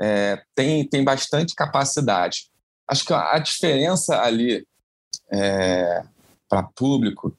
É, 0.00 0.42
tem, 0.54 0.88
tem 0.88 1.04
bastante 1.04 1.54
capacidade. 1.54 2.48
Acho 2.88 3.04
que 3.04 3.12
a 3.12 3.38
diferença 3.38 4.18
ali 4.22 4.66
é, 5.30 6.04
para 6.48 6.62
público 6.62 7.36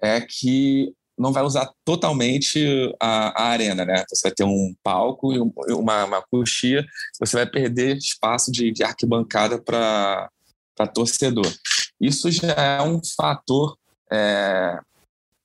é 0.00 0.20
que 0.20 0.92
não 1.18 1.32
vai 1.32 1.42
usar 1.42 1.68
totalmente 1.84 2.94
a, 3.00 3.42
a, 3.42 3.48
arena, 3.48 3.84
né? 3.84 4.04
Você 4.08 4.28
vai 4.28 4.32
ter 4.32 4.44
um 4.44 4.74
palco 4.82 5.32
e 5.32 5.72
uma, 5.74 6.04
uma 6.04 6.22
coxia, 6.22 6.86
você 7.18 7.36
vai 7.36 7.46
perder 7.46 7.96
espaço 7.96 8.52
de, 8.52 8.70
de 8.70 8.84
arquibancada 8.84 9.60
para 9.60 10.30
torcedor. 10.94 11.52
Isso 12.00 12.30
já 12.30 12.52
é 12.52 12.82
um 12.82 13.00
fator, 13.16 13.76
é, 14.12 14.78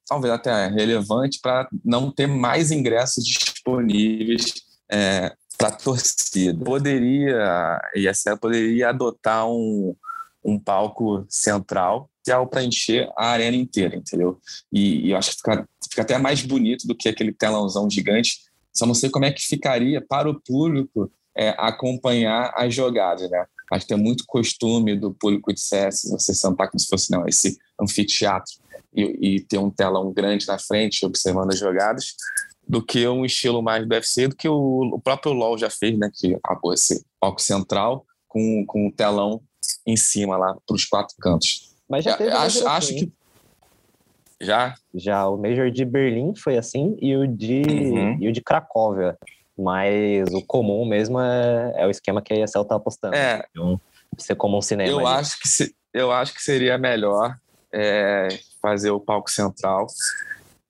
talvez 0.07 0.31
até 0.31 0.67
relevante, 0.67 1.39
para 1.41 1.67
não 1.83 2.11
ter 2.11 2.27
mais 2.27 2.69
ingressos 2.69 3.25
disponíveis 3.25 4.53
é, 4.91 5.33
para 5.57 5.69
a 5.69 5.71
torcida. 5.71 6.63
Poderia, 6.63 7.35
a 7.43 7.91
ISL 7.95 8.37
poderia 8.37 8.89
adotar 8.89 9.47
um, 9.47 9.95
um 10.43 10.59
palco 10.59 11.25
central 11.27 12.07
para 12.47 12.63
encher 12.63 13.09
a 13.17 13.27
arena 13.27 13.57
inteira, 13.57 13.95
entendeu? 13.95 14.39
E, 14.71 15.07
e 15.07 15.11
eu 15.11 15.17
acho 15.17 15.31
que 15.31 15.37
fica, 15.37 15.69
fica, 15.89 16.01
até 16.01 16.17
mais 16.17 16.41
bonito 16.41 16.87
do 16.87 16.95
que 16.95 17.09
aquele 17.09 17.33
telãozão 17.33 17.89
gigante. 17.89 18.41
Só 18.71 18.85
não 18.85 18.93
sei 18.93 19.09
como 19.09 19.25
é 19.25 19.31
que 19.31 19.41
ficaria 19.41 20.01
para 20.01 20.29
o 20.29 20.39
público 20.39 21.11
é, 21.35 21.49
acompanhar 21.57 22.53
as 22.55 22.73
jogadas, 22.73 23.29
né? 23.29 23.45
Acho 23.71 23.85
que 23.85 23.93
tem 23.93 24.03
muito 24.03 24.23
costume 24.27 24.95
do 24.95 25.13
público 25.13 25.51
de 25.51 25.59
CS 25.59 26.03
você 26.11 26.33
sentar 26.33 26.69
como 26.69 26.79
se 26.79 26.87
fosse 26.87 27.11
não, 27.11 27.27
esse 27.27 27.57
anfiteatro 27.81 28.53
e, 28.93 29.35
e 29.35 29.39
ter 29.41 29.57
um 29.57 29.69
telão 29.69 30.11
grande 30.13 30.47
na 30.47 30.59
frente 30.59 31.05
observando 31.05 31.51
as 31.51 31.59
jogadas 31.59 32.13
do 32.67 32.83
que 32.83 33.07
um 33.07 33.25
estilo 33.25 33.61
mais 33.61 33.85
do 33.85 33.93
UFC, 33.93 34.27
do 34.27 34.35
que 34.35 34.47
o, 34.47 34.91
o 34.93 35.01
próprio 35.01 35.33
LoL 35.33 35.57
já 35.57 35.69
fez, 35.69 35.97
né? 35.97 36.09
Que 36.13 36.35
acabou 36.35 36.73
esse 36.73 37.03
palco 37.19 37.41
central 37.41 38.05
com, 38.27 38.65
com 38.65 38.87
um 38.87 38.91
telão 38.91 39.41
em 39.85 39.97
cima 39.97 40.37
lá 40.37 40.55
para 40.65 40.75
os 40.75 40.85
quatro 40.85 41.15
cantos. 41.19 41.72
Mas 41.89 42.03
já 42.03 42.17
teve 42.17 42.31
acho, 42.31 42.67
acho 42.67 42.95
que 42.95 43.11
já. 44.41 44.75
Já 44.93 45.27
o 45.27 45.37
Major 45.37 45.71
de 45.71 45.85
Berlim 45.85 46.35
foi 46.35 46.57
assim 46.57 46.97
e 47.01 47.15
o 47.15 47.27
de 47.27 47.61
uhum. 47.61 48.17
e 48.19 48.27
o 48.27 48.31
de 48.31 48.41
Cracóvia. 48.41 49.17
Mas 49.57 50.33
o 50.33 50.41
comum 50.45 50.85
mesmo 50.85 51.19
é, 51.19 51.73
é 51.77 51.87
o 51.87 51.89
esquema 51.89 52.21
que 52.21 52.33
a 52.33 52.43
ESL 52.43 52.63
tá 52.63 52.75
apostando. 52.75 53.15
É. 53.15 53.45
Então, 53.51 53.79
ser 54.17 54.35
como 54.35 54.57
um 54.57 54.61
cinema 54.61 54.89
eu 54.89 55.07
acho 55.07 55.39
que 55.39 55.47
se, 55.47 55.75
eu 55.93 56.11
acho 56.11 56.33
que 56.33 56.41
seria 56.41 56.77
melhor 56.77 57.35
é, 57.73 58.27
fazer 58.61 58.91
o 58.91 58.99
palco 58.99 59.29
central 59.31 59.87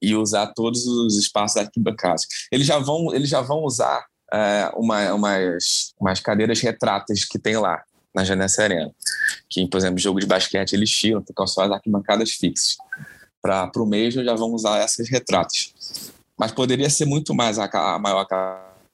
e 0.02 0.16
usar 0.16 0.48
todos 0.54 0.86
os 0.86 1.18
espaços 1.18 1.58
arquibancados 1.58 2.26
eles 2.52 2.66
já 2.66 2.80
vão 2.80 3.14
eles 3.14 3.30
já 3.30 3.42
vão 3.42 3.64
usar 3.64 4.06
é, 4.34 4.72
uma, 4.76 5.14
umas, 5.14 5.94
umas 6.00 6.20
cadeiras 6.20 6.62
retratas 6.62 7.26
que 7.26 7.38
tem 7.38 7.58
lá 7.58 7.84
na 8.14 8.24
Janessa 8.24 8.64
Arena. 8.64 8.92
Que, 9.50 9.68
por 9.68 9.78
exemplo, 9.78 10.00
jogo 10.00 10.20
de 10.20 10.26
basquete 10.26 10.74
eles 10.74 10.90
tiram, 10.90 11.24
ficam 11.26 11.48
só 11.48 11.64
as 11.64 11.72
arquibancadas 11.72 12.32
fixas. 12.32 12.78
Para 13.42 13.72
o 13.76 13.86
Major 13.86 14.24
já 14.24 14.36
vão 14.36 14.54
usar 14.54 14.80
essas 14.80 15.10
retratas. 15.10 15.74
Mas 16.38 16.52
poderia 16.52 16.90
ser 16.90 17.06
muito 17.06 17.34
mais 17.34 17.60
a, 17.60 17.66
a 17.66 18.00
maior 18.00 18.26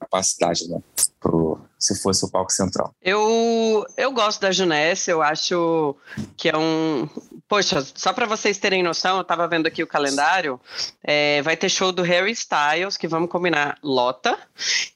capacidade, 0.00 0.68
né? 0.68 0.80
Pro, 1.20 1.60
se 1.78 2.00
fosse 2.00 2.24
o 2.24 2.30
palco 2.30 2.50
central. 2.50 2.94
Eu, 3.02 3.86
eu 3.96 4.10
gosto 4.12 4.40
da 4.40 4.50
Junesse, 4.50 5.10
eu 5.10 5.22
acho 5.22 5.94
que 6.36 6.48
é 6.48 6.56
um. 6.56 7.08
Poxa, 7.46 7.86
só 7.94 8.12
para 8.12 8.26
vocês 8.26 8.58
terem 8.58 8.82
noção, 8.82 9.16
eu 9.16 9.22
estava 9.22 9.46
vendo 9.46 9.66
aqui 9.66 9.82
o 9.82 9.86
calendário. 9.86 10.58
É, 11.02 11.42
vai 11.42 11.56
ter 11.56 11.68
show 11.68 11.92
do 11.92 12.02
Harry 12.02 12.32
Styles, 12.32 12.96
que 12.96 13.06
vamos 13.06 13.30
combinar, 13.30 13.78
lota. 13.82 14.38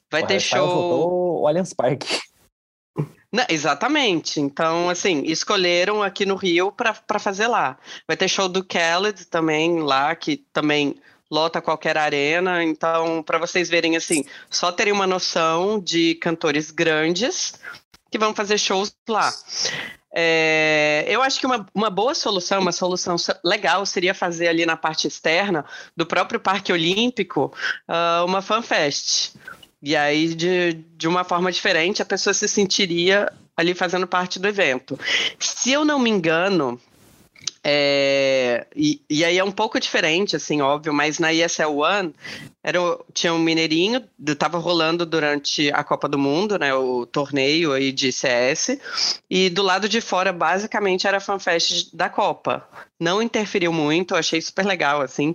Vai 0.09 0.23
o 0.23 0.27
ter 0.27 0.33
Harry 0.33 0.45
show. 0.45 1.41
O 1.41 1.47
Allianz 1.47 1.73
Parque. 1.73 2.21
Não, 3.35 3.43
exatamente. 3.49 4.39
Então, 4.39 4.89
assim, 4.89 5.23
escolheram 5.25 6.01
aqui 6.01 6.25
no 6.25 6.35
Rio 6.35 6.71
para 6.71 7.19
fazer 7.19 7.47
lá. 7.47 7.77
Vai 8.07 8.15
ter 8.15 8.29
show 8.29 8.47
do 8.47 8.61
Khaled 8.61 9.25
também 9.25 9.81
lá, 9.81 10.15
que 10.15 10.37
também 10.53 10.95
lota 11.29 11.61
qualquer 11.61 11.97
arena. 11.97 12.63
Então, 12.63 13.21
para 13.21 13.37
vocês 13.37 13.67
verem, 13.67 13.97
assim, 13.97 14.23
só 14.49 14.71
terem 14.71 14.93
uma 14.93 15.05
noção 15.05 15.77
de 15.77 16.15
cantores 16.15 16.71
grandes 16.71 17.55
que 18.09 18.17
vão 18.17 18.33
fazer 18.33 18.57
shows 18.57 18.95
lá. 19.05 19.33
É, 20.17 21.03
eu 21.09 21.21
acho 21.21 21.37
que 21.37 21.45
uma, 21.45 21.67
uma 21.75 21.89
boa 21.89 22.15
solução, 22.15 22.61
uma 22.61 22.71
solução 22.71 23.17
legal 23.43 23.85
seria 23.85 24.13
fazer 24.13 24.47
ali 24.47 24.65
na 24.65 24.77
parte 24.77 25.09
externa 25.09 25.65
do 25.93 26.05
próprio 26.05 26.39
Parque 26.39 26.71
Olímpico 26.71 27.53
uh, 27.89 28.23
uma 28.23 28.41
fanfest. 28.41 29.33
E 29.85 29.95
aí, 29.95 30.33
de, 30.33 30.73
de 30.97 31.07
uma 31.07 31.23
forma 31.23 31.51
diferente, 31.51 32.01
a 32.01 32.05
pessoa 32.05 32.33
se 32.33 32.47
sentiria 32.47 33.31
ali 33.55 33.75
fazendo 33.75 34.07
parte 34.07 34.39
do 34.39 34.47
evento. 34.47 34.99
Se 35.37 35.71
eu 35.71 35.85
não 35.85 35.99
me 35.99 36.09
engano, 36.09 36.81
é, 37.67 38.67
e, 38.75 39.01
e, 39.09 39.25
aí 39.25 39.39
é 39.39 39.43
um 39.43 39.51
pouco 39.51 39.79
diferente, 39.79 40.35
assim, 40.35 40.61
óbvio, 40.61 40.93
mas 40.93 41.17
na 41.17 41.33
ESL 41.33 41.79
One 41.79 42.13
era, 42.63 42.77
tinha 43.11 43.33
um 43.33 43.39
mineirinho, 43.39 44.03
estava 44.23 44.59
rolando 44.59 45.03
durante 45.03 45.71
a 45.71 45.83
Copa 45.83 46.07
do 46.07 46.15
Mundo, 46.15 46.59
né, 46.59 46.75
o 46.75 47.07
torneio 47.07 47.73
aí 47.73 47.91
de 47.91 48.11
CS, 48.11 48.77
e 49.27 49.49
do 49.49 49.63
lado 49.63 49.89
de 49.89 49.99
fora, 49.99 50.31
basicamente, 50.31 51.07
era 51.07 51.17
a 51.17 51.19
fanfest 51.19 51.89
da 51.91 52.07
Copa. 52.07 52.69
Não 52.99 53.19
interferiu 53.19 53.73
muito, 53.73 54.15
achei 54.15 54.39
super 54.39 54.63
legal, 54.63 55.01
assim. 55.01 55.33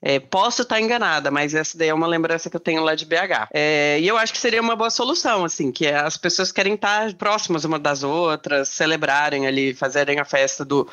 É, 0.00 0.20
posso 0.20 0.62
estar 0.62 0.80
enganada, 0.80 1.32
mas 1.32 1.52
essa 1.52 1.76
daí 1.76 1.88
é 1.88 1.94
uma 1.94 2.06
lembrança 2.06 2.48
que 2.48 2.54
eu 2.54 2.60
tenho 2.60 2.82
lá 2.84 2.94
de 2.94 3.04
BH. 3.04 3.48
É, 3.52 3.98
e 4.00 4.06
eu 4.06 4.16
acho 4.16 4.32
que 4.32 4.38
seria 4.38 4.62
uma 4.62 4.76
boa 4.76 4.88
solução, 4.88 5.44
assim, 5.44 5.72
que 5.72 5.86
é 5.86 5.96
as 5.96 6.16
pessoas 6.16 6.52
querem 6.52 6.74
estar 6.74 7.12
próximas 7.14 7.64
uma 7.64 7.78
das 7.78 8.04
outras, 8.04 8.68
celebrarem 8.68 9.48
ali, 9.48 9.74
fazerem 9.74 10.20
a 10.20 10.24
festa 10.24 10.64
do, 10.64 10.88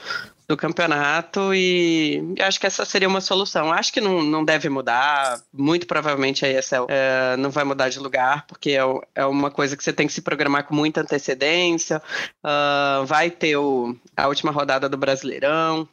do 0.50 0.58
campeonato 0.58 1.54
e 1.54 2.34
acho 2.40 2.60
que 2.60 2.66
essa 2.66 2.84
seria 2.84 3.08
uma 3.08 3.22
solução. 3.22 3.72
Acho 3.72 3.94
que 3.94 4.02
não, 4.02 4.24
não 4.24 4.44
deve 4.44 4.68
mudar, 4.68 5.40
muito 5.54 5.86
provavelmente 5.86 6.44
a 6.44 6.50
ESL 6.50 6.88
é, 6.90 7.38
não 7.38 7.52
vai 7.52 7.64
mudar 7.64 7.90
de 7.90 8.00
lugar, 8.00 8.48
porque 8.48 8.72
é, 8.72 8.82
é, 9.14 9.26
uma 9.28 9.52
coisa 9.52 9.78
que 9.78 9.84
você 9.84 9.94
tem 9.94 10.08
que 10.08 10.14
se 10.14 10.24
programar 10.24 10.66
com 10.66 10.74
muita 10.74 11.02
antecedência. 11.02 12.02
Uh, 12.44 13.06
vai 13.06 13.30
ter 13.30 13.58
o, 13.58 13.96
a 14.18 14.28
última 14.28 14.52
rodada 14.52 14.90
do 14.90 14.98
Brasileirão, 14.98 15.88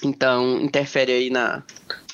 então 0.00 0.60
interfere 0.60 1.10
aí 1.10 1.28
na, 1.28 1.64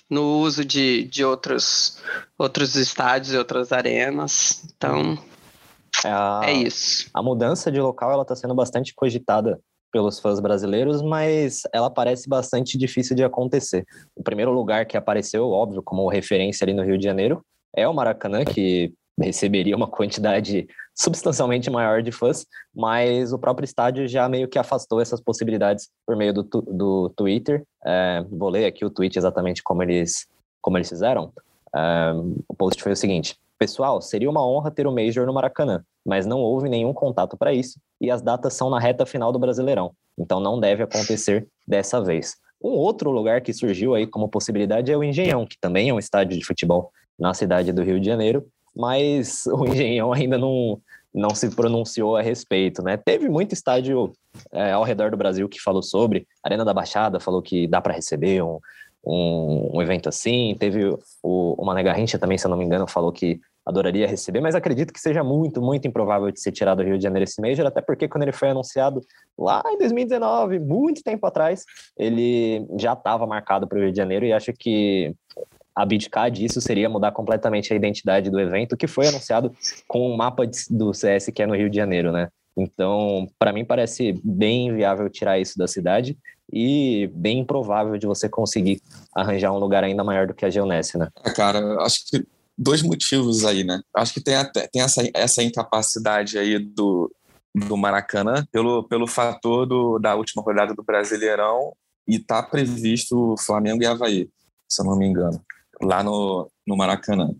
no 0.08 0.38
uso 0.38 0.64
de, 0.64 1.04
de 1.04 1.22
outros, 1.22 1.98
outros 2.38 2.74
estádios 2.74 3.34
e 3.34 3.36
outras 3.36 3.70
arenas. 3.70 4.64
Então, 4.74 5.18
é, 6.02 6.08
a, 6.08 6.40
é 6.44 6.52
isso. 6.54 7.10
A 7.12 7.22
mudança 7.22 7.70
de 7.70 7.82
local 7.82 8.10
ela 8.10 8.22
está 8.22 8.34
sendo 8.34 8.54
bastante 8.54 8.94
cogitada 8.94 9.60
pelos 9.92 10.18
fãs 10.18 10.40
brasileiros, 10.40 11.02
mas 11.02 11.62
ela 11.72 11.90
parece 11.90 12.28
bastante 12.28 12.78
difícil 12.78 13.14
de 13.14 13.22
acontecer. 13.22 13.84
O 14.16 14.22
primeiro 14.22 14.50
lugar 14.50 14.86
que 14.86 14.96
apareceu, 14.96 15.48
óbvio, 15.50 15.82
como 15.82 16.08
referência 16.08 16.64
ali 16.64 16.72
no 16.72 16.82
Rio 16.82 16.98
de 16.98 17.04
Janeiro, 17.04 17.44
é 17.76 17.86
o 17.86 17.94
Maracanã, 17.94 18.44
que 18.44 18.92
receberia 19.20 19.76
uma 19.76 19.86
quantidade 19.86 20.66
substancialmente 20.94 21.70
maior 21.70 22.02
de 22.02 22.10
fãs, 22.10 22.46
mas 22.74 23.32
o 23.32 23.38
próprio 23.38 23.64
estádio 23.64 24.08
já 24.08 24.28
meio 24.28 24.48
que 24.48 24.58
afastou 24.58 25.00
essas 25.00 25.20
possibilidades 25.20 25.88
por 26.06 26.16
meio 26.16 26.32
do, 26.32 26.42
do 26.42 27.10
Twitter. 27.10 27.62
É, 27.84 28.24
vou 28.30 28.48
ler 28.48 28.66
aqui 28.66 28.84
o 28.84 28.90
tweet 28.90 29.16
exatamente 29.18 29.62
como 29.62 29.82
eles, 29.82 30.26
como 30.60 30.76
eles 30.76 30.88
fizeram. 30.88 31.32
É, 31.74 32.12
o 32.48 32.54
post 32.54 32.82
foi 32.82 32.92
o 32.92 32.96
seguinte: 32.96 33.38
Pessoal, 33.62 34.02
seria 34.02 34.28
uma 34.28 34.44
honra 34.44 34.70
ter 34.72 34.86
o 34.86 34.92
Major 34.92 35.24
no 35.24 35.32
Maracanã, 35.32 35.84
mas 36.04 36.26
não 36.26 36.40
houve 36.40 36.68
nenhum 36.68 36.92
contato 36.92 37.36
para 37.36 37.52
isso 37.52 37.78
e 38.00 38.10
as 38.10 38.20
datas 38.20 38.54
são 38.54 38.68
na 38.68 38.80
reta 38.80 39.06
final 39.06 39.30
do 39.30 39.38
Brasileirão, 39.38 39.92
então 40.18 40.40
não 40.40 40.58
deve 40.58 40.82
acontecer 40.82 41.46
dessa 41.66 42.00
vez. 42.02 42.34
Um 42.60 42.70
outro 42.70 43.10
lugar 43.10 43.40
que 43.40 43.52
surgiu 43.52 43.94
aí 43.94 44.04
como 44.04 44.28
possibilidade 44.28 44.90
é 44.90 44.96
o 44.96 45.04
Engenhão, 45.04 45.46
que 45.46 45.56
também 45.60 45.90
é 45.90 45.94
um 45.94 45.98
estádio 45.98 46.36
de 46.36 46.44
futebol 46.44 46.90
na 47.16 47.34
cidade 47.34 47.72
do 47.72 47.84
Rio 47.84 48.00
de 48.00 48.06
Janeiro 48.06 48.44
mas 48.74 49.44
o 49.52 49.64
Engenhão 49.66 50.12
ainda 50.12 50.38
não, 50.38 50.80
não 51.14 51.30
se 51.30 51.54
pronunciou 51.54 52.16
a 52.16 52.22
respeito, 52.22 52.82
né? 52.82 52.96
Teve 52.96 53.28
muito 53.28 53.52
estádio 53.52 54.12
é, 54.50 54.72
ao 54.72 54.82
redor 54.82 55.10
do 55.10 55.16
Brasil 55.16 55.48
que 55.48 55.60
falou 55.60 55.82
sobre, 55.82 56.26
Arena 56.42 56.64
da 56.64 56.74
Baixada 56.74 57.20
falou 57.20 57.42
que 57.42 57.66
dá 57.66 57.80
para 57.80 57.94
receber 57.94 58.42
um, 58.42 58.58
um, 59.04 59.76
um, 59.76 59.82
evento 59.82 60.08
assim, 60.08 60.56
teve 60.58 60.86
o, 60.86 60.98
o 61.22 61.64
Mané 61.64 61.82
Garrincha 61.82 62.18
também, 62.18 62.38
se 62.38 62.46
eu 62.46 62.50
não 62.50 62.56
me 62.56 62.64
engano, 62.64 62.86
falou 62.86 63.12
que 63.12 63.40
adoraria 63.64 64.06
receber, 64.06 64.40
mas 64.40 64.54
acredito 64.54 64.92
que 64.92 65.00
seja 65.00 65.22
muito, 65.22 65.62
muito 65.62 65.86
improvável 65.86 66.30
de 66.30 66.40
ser 66.40 66.52
tirado 66.52 66.78
do 66.78 66.84
Rio 66.84 66.96
de 66.96 67.02
Janeiro 67.04 67.24
esse 67.24 67.40
Major, 67.40 67.66
até 67.66 67.80
porque 67.80 68.08
quando 68.08 68.22
ele 68.22 68.32
foi 68.32 68.50
anunciado 68.50 69.00
lá 69.38 69.62
em 69.66 69.78
2019, 69.78 70.58
muito 70.58 71.02
tempo 71.02 71.26
atrás, 71.26 71.64
ele 71.96 72.66
já 72.78 72.92
estava 72.92 73.26
marcado 73.26 73.66
para 73.66 73.78
o 73.78 73.82
Rio 73.82 73.92
de 73.92 73.96
Janeiro 73.96 74.26
e 74.26 74.32
acho 74.32 74.52
que 74.52 75.14
abdicar 75.74 76.30
disso 76.30 76.60
seria 76.60 76.88
mudar 76.88 77.12
completamente 77.12 77.72
a 77.72 77.76
identidade 77.76 78.30
do 78.30 78.40
evento, 78.40 78.76
que 78.76 78.86
foi 78.86 79.08
anunciado 79.08 79.52
com 79.88 80.00
o 80.00 80.12
um 80.12 80.16
mapa 80.16 80.44
do 80.70 80.92
CS 80.92 81.26
que 81.34 81.42
é 81.42 81.46
no 81.46 81.56
Rio 81.56 81.70
de 81.70 81.76
Janeiro, 81.76 82.12
né? 82.12 82.28
Então, 82.56 83.26
para 83.38 83.52
mim 83.52 83.64
parece 83.64 84.20
bem 84.22 84.68
inviável 84.68 85.08
tirar 85.08 85.38
isso 85.38 85.56
da 85.56 85.66
cidade 85.66 86.18
e 86.52 87.10
bem 87.14 87.38
improvável 87.38 87.96
de 87.96 88.06
você 88.06 88.28
conseguir 88.28 88.82
arranjar 89.14 89.52
um 89.52 89.58
lugar 89.58 89.82
ainda 89.82 90.04
maior 90.04 90.26
do 90.26 90.34
que 90.34 90.44
a 90.44 90.50
Geonesse, 90.50 90.98
né? 90.98 91.08
É, 91.24 91.30
cara, 91.30 91.76
acho 91.80 92.06
que 92.10 92.26
dois 92.56 92.82
motivos 92.82 93.44
aí, 93.44 93.64
né? 93.64 93.80
Acho 93.96 94.14
que 94.14 94.20
tem, 94.20 94.34
até, 94.34 94.68
tem 94.68 94.82
essa, 94.82 95.02
essa 95.14 95.42
incapacidade 95.42 96.38
aí 96.38 96.58
do, 96.58 97.10
do 97.54 97.76
Maracanã 97.76 98.46
pelo, 98.50 98.84
pelo 98.84 99.06
fator 99.06 99.66
do, 99.66 99.98
da 99.98 100.14
última 100.14 100.42
rodada 100.42 100.74
do 100.74 100.82
Brasileirão 100.82 101.72
e 102.06 102.18
tá 102.18 102.42
previsto 102.42 103.36
Flamengo 103.38 103.82
e 103.82 103.86
Havaí, 103.86 104.28
se 104.68 104.82
eu 104.82 104.86
não 104.86 104.96
me 104.96 105.06
engano 105.06 105.42
lá 105.82 106.02
no, 106.02 106.50
no 106.66 106.76
Maracanã. 106.76 107.34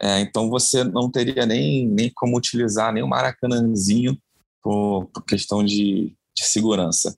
É, 0.00 0.20
então 0.20 0.48
você 0.48 0.84
não 0.84 1.10
teria 1.10 1.44
nem, 1.44 1.86
nem 1.86 2.10
como 2.14 2.36
utilizar 2.36 2.92
nem 2.92 3.02
o 3.02 3.08
Maracanãzinho 3.08 4.16
por, 4.62 5.06
por 5.06 5.24
questão 5.24 5.64
de, 5.64 6.14
de 6.36 6.44
segurança. 6.44 7.16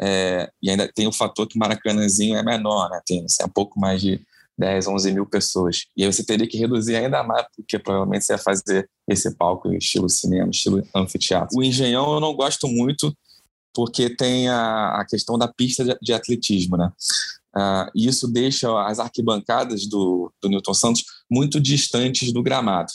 É, 0.00 0.50
e 0.62 0.70
ainda 0.70 0.90
tem 0.92 1.06
o 1.06 1.12
fator 1.12 1.46
que 1.46 1.56
o 1.56 1.58
Maracanãzinho 1.58 2.36
é 2.36 2.42
menor, 2.42 2.88
né? 2.90 3.00
tem 3.06 3.24
assim, 3.24 3.44
um 3.44 3.48
pouco 3.48 3.78
mais 3.78 4.00
de 4.00 4.20
10, 4.60 4.86
11 4.86 5.12
mil 5.12 5.26
pessoas. 5.26 5.86
E 5.96 6.04
aí 6.04 6.12
você 6.12 6.22
teria 6.22 6.46
que 6.46 6.58
reduzir 6.58 6.94
ainda 6.94 7.24
mais, 7.24 7.46
porque 7.56 7.78
provavelmente 7.78 8.26
você 8.26 8.34
ia 8.34 8.38
fazer 8.38 8.88
esse 9.08 9.34
palco 9.34 9.72
estilo 9.72 10.08
cinema, 10.08 10.50
estilo 10.50 10.86
anfiteatro. 10.94 11.58
O 11.58 11.64
Engenhão 11.64 12.12
eu 12.12 12.20
não 12.20 12.34
gosto 12.34 12.68
muito, 12.68 13.16
porque 13.74 14.14
tem 14.14 14.48
a, 14.48 15.00
a 15.00 15.06
questão 15.06 15.38
da 15.38 15.48
pista 15.48 15.82
de, 15.82 15.96
de 16.00 16.12
atletismo, 16.12 16.76
né? 16.76 16.92
Uh, 17.56 17.90
e 17.94 18.06
isso 18.06 18.28
deixa 18.28 18.68
as 18.86 19.00
arquibancadas 19.00 19.86
do, 19.88 20.32
do 20.40 20.48
Newton 20.48 20.74
Santos 20.74 21.04
muito 21.28 21.58
distantes 21.58 22.32
do 22.32 22.42
gramado. 22.42 22.92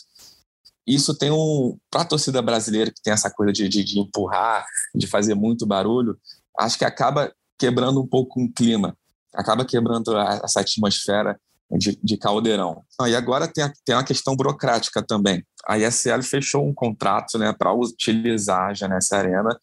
Isso 0.87 1.17
tem 1.17 1.31
um. 1.31 1.77
Para 1.89 2.03
a 2.03 2.05
torcida 2.05 2.41
brasileira, 2.41 2.91
que 2.91 3.01
tem 3.01 3.11
essa 3.11 3.29
coisa 3.29 3.51
de, 3.51 3.67
de, 3.67 3.83
de, 3.83 3.99
empurrar, 3.99 4.65
de 4.93 5.07
fazer 5.07 5.33
muito 5.33 5.65
barulho, 5.65 6.15
acho 6.59 6.77
que 6.77 6.85
acaba 6.85 7.33
quebrando 7.57 7.99
um 7.99 8.07
pouco 8.07 8.39
o 8.39 8.53
clima, 8.53 8.95
acaba 9.33 9.65
quebrando 9.65 10.15
essa 10.17 10.61
atmosfera 10.61 11.37
de, 11.71 11.97
de 12.01 12.17
caldeirão. 12.17 12.83
E 13.07 13.15
agora 13.15 13.47
tem, 13.47 13.63
a, 13.63 13.73
tem 13.85 13.95
uma 13.95 14.03
questão 14.03 14.35
burocrática 14.35 15.03
também. 15.03 15.43
A 15.67 15.77
ISL 15.77 16.21
fechou 16.21 16.65
um 16.65 16.73
contrato 16.73 17.37
né, 17.37 17.53
para 17.57 17.73
utilizar 17.73 18.69
a 18.69 18.73
Janessa 18.73 19.17
Arena 19.17 19.59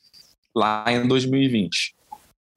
lá 0.54 0.84
em 0.88 1.06
2020. 1.06 1.94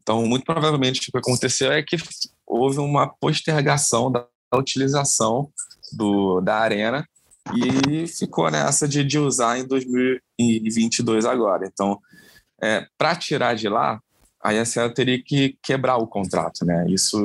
Então, 0.01 0.25
muito 0.25 0.45
provavelmente, 0.45 0.99
o 0.99 1.11
que 1.11 1.17
aconteceu 1.17 1.71
é 1.71 1.81
que 1.81 1.97
houve 2.45 2.79
uma 2.79 3.07
postergação 3.07 4.11
da 4.11 4.27
utilização 4.53 5.49
do, 5.91 6.41
da 6.41 6.57
arena 6.57 7.07
e 7.53 8.07
ficou 8.07 8.49
nessa 8.49 8.87
de, 8.87 9.03
de 9.03 9.19
usar 9.19 9.59
em 9.59 9.65
2022 9.67 11.25
agora. 11.25 11.67
Então, 11.71 11.99
é, 12.61 12.85
para 12.97 13.15
tirar 13.15 13.55
de 13.55 13.67
lá, 13.67 13.99
a 14.43 14.53
ESL 14.53 14.89
teria 14.93 15.21
que 15.21 15.57
quebrar 15.61 15.97
o 15.97 16.07
contrato, 16.07 16.65
né? 16.65 16.85
Isso 16.89 17.19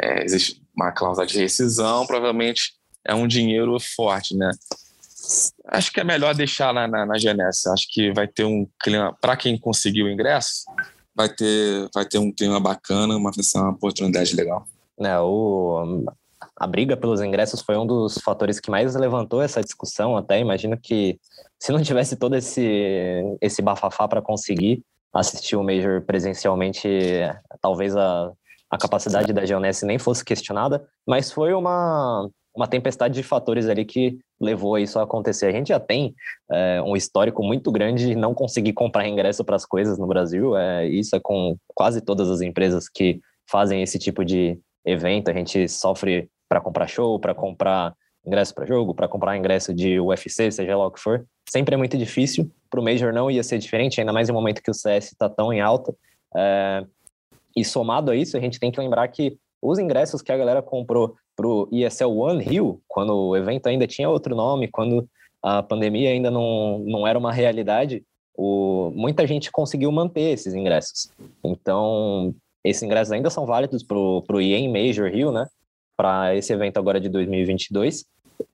é, 0.00 0.24
existe 0.24 0.61
uma 0.74 0.92
cláusula 0.92 1.26
de 1.26 1.38
rescisão, 1.38 2.06
provavelmente 2.06 2.74
é 3.04 3.14
um 3.14 3.26
dinheiro 3.26 3.76
forte, 3.80 4.36
né? 4.36 4.50
Acho 5.68 5.92
que 5.92 6.00
é 6.00 6.04
melhor 6.04 6.34
deixar 6.34 6.70
lá 6.72 6.88
na, 6.88 7.06
na. 7.06 7.14
Acho 7.14 7.86
que 7.90 8.12
vai 8.12 8.26
ter 8.26 8.44
um 8.44 8.66
clima 8.82 9.16
para 9.20 9.36
quem 9.36 9.58
conseguiu 9.58 10.06
o 10.06 10.10
ingresso 10.10 10.64
vai 11.14 11.28
ter, 11.28 11.88
vai 11.94 12.04
ter 12.04 12.18
um 12.18 12.32
clima 12.32 12.58
bacana, 12.58 13.16
uma, 13.16 13.30
uma 13.54 13.70
oportunidade 13.70 14.34
legal. 14.34 14.66
É, 14.98 15.18
o, 15.18 16.04
a 16.56 16.66
briga 16.66 16.96
pelos 16.96 17.20
ingressos 17.20 17.60
foi 17.60 17.76
um 17.76 17.86
dos 17.86 18.18
fatores 18.18 18.60
que 18.60 18.70
mais 18.70 18.94
levantou 18.94 19.42
essa 19.42 19.62
discussão. 19.62 20.16
Até 20.16 20.40
imagino 20.40 20.78
que 20.78 21.18
se 21.58 21.72
não 21.72 21.82
tivesse 21.82 22.16
todo 22.16 22.36
esse, 22.36 23.22
esse 23.40 23.62
bafafá 23.62 24.08
para 24.08 24.22
conseguir 24.22 24.82
assistir 25.12 25.56
o 25.56 25.62
Major 25.62 26.00
presencialmente, 26.02 26.88
talvez 27.60 27.94
a, 27.96 28.32
a 28.72 28.78
capacidade 28.78 29.34
da 29.34 29.44
Geonesse 29.44 29.84
nem 29.84 29.98
fosse 29.98 30.24
questionada, 30.24 30.82
mas 31.06 31.30
foi 31.30 31.52
uma, 31.52 32.26
uma 32.56 32.66
tempestade 32.66 33.12
de 33.12 33.22
fatores 33.22 33.68
ali 33.68 33.84
que 33.84 34.18
levou 34.40 34.78
isso 34.78 34.98
a 34.98 35.02
acontecer. 35.02 35.44
A 35.44 35.52
gente 35.52 35.68
já 35.68 35.78
tem 35.78 36.14
é, 36.50 36.80
um 36.80 36.96
histórico 36.96 37.44
muito 37.44 37.70
grande 37.70 38.06
de 38.06 38.14
não 38.14 38.32
conseguir 38.32 38.72
comprar 38.72 39.06
ingresso 39.06 39.44
para 39.44 39.56
as 39.56 39.66
coisas 39.66 39.98
no 39.98 40.06
Brasil. 40.06 40.56
É, 40.56 40.88
isso 40.88 41.14
é 41.14 41.20
com 41.20 41.54
quase 41.74 42.00
todas 42.00 42.30
as 42.30 42.40
empresas 42.40 42.88
que 42.88 43.20
fazem 43.46 43.82
esse 43.82 43.98
tipo 43.98 44.24
de 44.24 44.58
evento. 44.86 45.30
A 45.30 45.34
gente 45.34 45.68
sofre 45.68 46.30
para 46.48 46.58
comprar 46.58 46.86
show, 46.86 47.20
para 47.20 47.34
comprar 47.34 47.92
ingresso 48.26 48.54
para 48.54 48.64
jogo, 48.64 48.94
para 48.94 49.06
comprar 49.06 49.36
ingresso 49.36 49.74
de 49.74 50.00
UFC, 50.00 50.50
seja 50.50 50.74
lá 50.78 50.86
o 50.86 50.90
que 50.90 51.00
for. 51.00 51.26
Sempre 51.46 51.74
é 51.74 51.76
muito 51.76 51.98
difícil. 51.98 52.50
Para 52.70 52.80
o 52.80 52.82
Major 52.82 53.12
não 53.12 53.30
ia 53.30 53.42
ser 53.42 53.58
diferente, 53.58 54.00
ainda 54.00 54.14
mais 54.14 54.28
no 54.28 54.34
momento 54.34 54.62
que 54.62 54.70
o 54.70 54.74
CS 54.74 55.12
está 55.12 55.28
tão 55.28 55.52
em 55.52 55.60
alta. 55.60 55.94
É, 56.34 56.86
e 57.56 57.64
somado 57.64 58.10
a 58.10 58.16
isso, 58.16 58.36
a 58.36 58.40
gente 58.40 58.58
tem 58.58 58.70
que 58.70 58.80
lembrar 58.80 59.06
que 59.08 59.36
os 59.60 59.78
ingressos 59.78 60.22
que 60.22 60.32
a 60.32 60.36
galera 60.36 60.60
comprou 60.60 61.14
para 61.36 61.46
o 61.46 61.68
ESL 61.72 62.18
One 62.18 62.42
Rio, 62.42 62.80
quando 62.88 63.14
o 63.14 63.36
evento 63.36 63.66
ainda 63.68 63.86
tinha 63.86 64.08
outro 64.08 64.34
nome, 64.34 64.68
quando 64.68 65.08
a 65.42 65.62
pandemia 65.62 66.10
ainda 66.10 66.30
não, 66.30 66.80
não 66.80 67.06
era 67.06 67.18
uma 67.18 67.32
realidade, 67.32 68.02
o, 68.34 68.90
muita 68.94 69.26
gente 69.26 69.50
conseguiu 69.50 69.90
manter 69.92 70.32
esses 70.32 70.54
ingressos. 70.54 71.10
Então, 71.44 72.34
esses 72.64 72.82
ingressos 72.82 73.12
ainda 73.12 73.30
são 73.30 73.46
válidos 73.46 73.82
para 73.82 73.96
o 73.98 74.40
EA 74.40 74.68
Major 74.68 75.10
Rio, 75.10 75.32
né? 75.32 75.46
Para 75.96 76.34
esse 76.34 76.52
evento 76.52 76.78
agora 76.78 77.00
de 77.00 77.08
2022. 77.08 78.04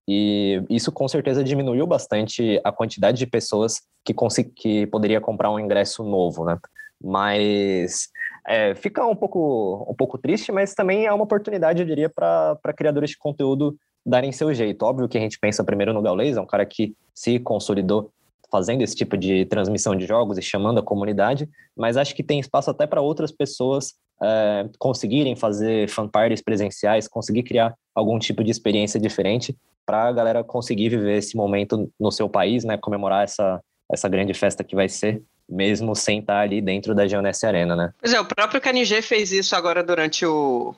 E 0.06 0.62
isso 0.68 0.90
com 0.90 1.06
certeza 1.06 1.44
diminuiu 1.44 1.86
bastante 1.86 2.60
a 2.64 2.72
quantidade 2.72 3.18
de 3.18 3.26
pessoas 3.26 3.80
que, 4.04 4.14
que 4.54 4.86
poderia 4.86 5.20
comprar 5.20 5.50
um 5.50 5.60
ingresso 5.60 6.02
novo, 6.02 6.44
né? 6.44 6.58
Mas 7.02 8.08
é, 8.48 8.74
fica 8.74 9.06
um 9.06 9.14
pouco, 9.14 9.86
um 9.86 9.94
pouco 9.94 10.16
triste, 10.16 10.50
mas 10.50 10.74
também 10.74 11.04
é 11.04 11.12
uma 11.12 11.24
oportunidade, 11.24 11.82
eu 11.82 11.86
diria, 11.86 12.08
para 12.08 12.58
criadores 12.74 13.10
de 13.10 13.18
conteúdo 13.18 13.76
darem 14.06 14.32
seu 14.32 14.54
jeito. 14.54 14.84
Óbvio 14.84 15.06
que 15.06 15.18
a 15.18 15.20
gente 15.20 15.38
pensa 15.38 15.62
primeiro 15.62 15.92
no 15.92 16.00
Gaules, 16.00 16.38
é 16.38 16.40
um 16.40 16.46
cara 16.46 16.64
que 16.64 16.94
se 17.14 17.38
consolidou 17.38 18.10
fazendo 18.50 18.80
esse 18.80 18.96
tipo 18.96 19.18
de 19.18 19.44
transmissão 19.44 19.94
de 19.94 20.06
jogos 20.06 20.38
e 20.38 20.42
chamando 20.42 20.80
a 20.80 20.82
comunidade, 20.82 21.46
mas 21.76 21.98
acho 21.98 22.14
que 22.14 22.22
tem 22.22 22.40
espaço 22.40 22.70
até 22.70 22.86
para 22.86 23.02
outras 23.02 23.30
pessoas 23.30 23.92
é, 24.22 24.66
conseguirem 24.78 25.36
fazer 25.36 25.86
fanparties 25.90 26.40
presenciais, 26.40 27.06
conseguir 27.06 27.42
criar 27.42 27.74
algum 27.94 28.18
tipo 28.18 28.42
de 28.42 28.50
experiência 28.50 28.98
diferente 28.98 29.54
para 29.84 30.08
a 30.08 30.12
galera 30.12 30.42
conseguir 30.42 30.88
viver 30.88 31.18
esse 31.18 31.36
momento 31.36 31.90
no 32.00 32.10
seu 32.10 32.30
país, 32.30 32.64
né, 32.64 32.78
comemorar 32.78 33.24
essa, 33.24 33.60
essa 33.92 34.08
grande 34.08 34.32
festa 34.32 34.64
que 34.64 34.74
vai 34.74 34.88
ser 34.88 35.22
mesmo 35.48 35.94
sem 35.94 36.20
estar 36.20 36.40
ali 36.40 36.60
dentro 36.60 36.94
da 36.94 37.06
Geonesse 37.06 37.46
Arena, 37.46 37.74
né? 37.74 37.92
Pois 38.00 38.12
é, 38.12 38.20
o 38.20 38.24
próprio 38.24 38.60
KNG 38.60 39.00
fez 39.02 39.32
isso 39.32 39.56
agora 39.56 39.82
durante 39.82 40.26
o, 40.26 40.74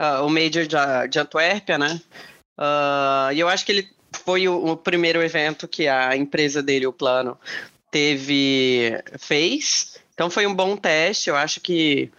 uh, 0.00 0.24
o 0.24 0.28
Major 0.28 0.66
de, 0.66 0.76
de 1.08 1.18
Antuérpia, 1.18 1.78
né? 1.78 2.00
Uh, 2.58 3.32
e 3.32 3.40
eu 3.40 3.48
acho 3.48 3.64
que 3.64 3.72
ele 3.72 3.88
foi 4.24 4.48
o, 4.48 4.72
o, 4.72 4.76
primeiro 4.76 5.22
evento 5.22 5.68
que 5.68 5.86
a 5.86 6.16
empresa 6.16 6.62
dele, 6.62 6.86
o 6.86 6.92
Plano, 6.92 7.38
teve, 7.90 9.00
fez. 9.18 9.98
Então 10.12 10.28
foi 10.28 10.46
um 10.46 10.54
bom 10.54 10.76
teste, 10.76 11.30
eu 11.30 11.36
acho 11.36 11.60
que 11.60 12.10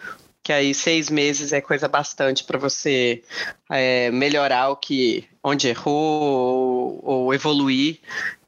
que 0.44 0.52
aí 0.52 0.74
seis 0.74 1.10
meses 1.10 1.54
é 1.54 1.62
coisa 1.62 1.88
bastante 1.88 2.44
para 2.44 2.58
você 2.58 3.22
é, 3.70 4.10
melhorar 4.10 4.70
o 4.70 4.76
que 4.76 5.28
onde 5.44 5.68
errou 5.68 6.24
ou, 6.24 7.00
ou, 7.04 7.34
evoluir. 7.34 8.00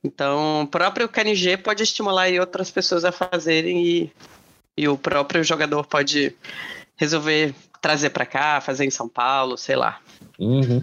Então, 0.03 0.63
o 0.63 0.67
próprio 0.67 1.07
KNG 1.07 1.57
pode 1.57 1.81
estimular 1.81 2.31
outras 2.33 2.69
pessoas 2.69 3.05
a 3.05 3.11
fazerem 3.11 3.85
e, 3.85 4.11
e 4.77 4.87
o 4.87 4.97
próprio 4.97 5.43
jogador 5.43 5.85
pode 5.85 6.35
resolver 6.97 7.55
trazer 7.81 8.09
para 8.09 8.25
cá, 8.25 8.61
fazer 8.61 8.85
em 8.85 8.89
São 8.89 9.07
Paulo, 9.07 9.57
sei 9.57 9.75
lá. 9.75 9.99
Uhum. 10.39 10.81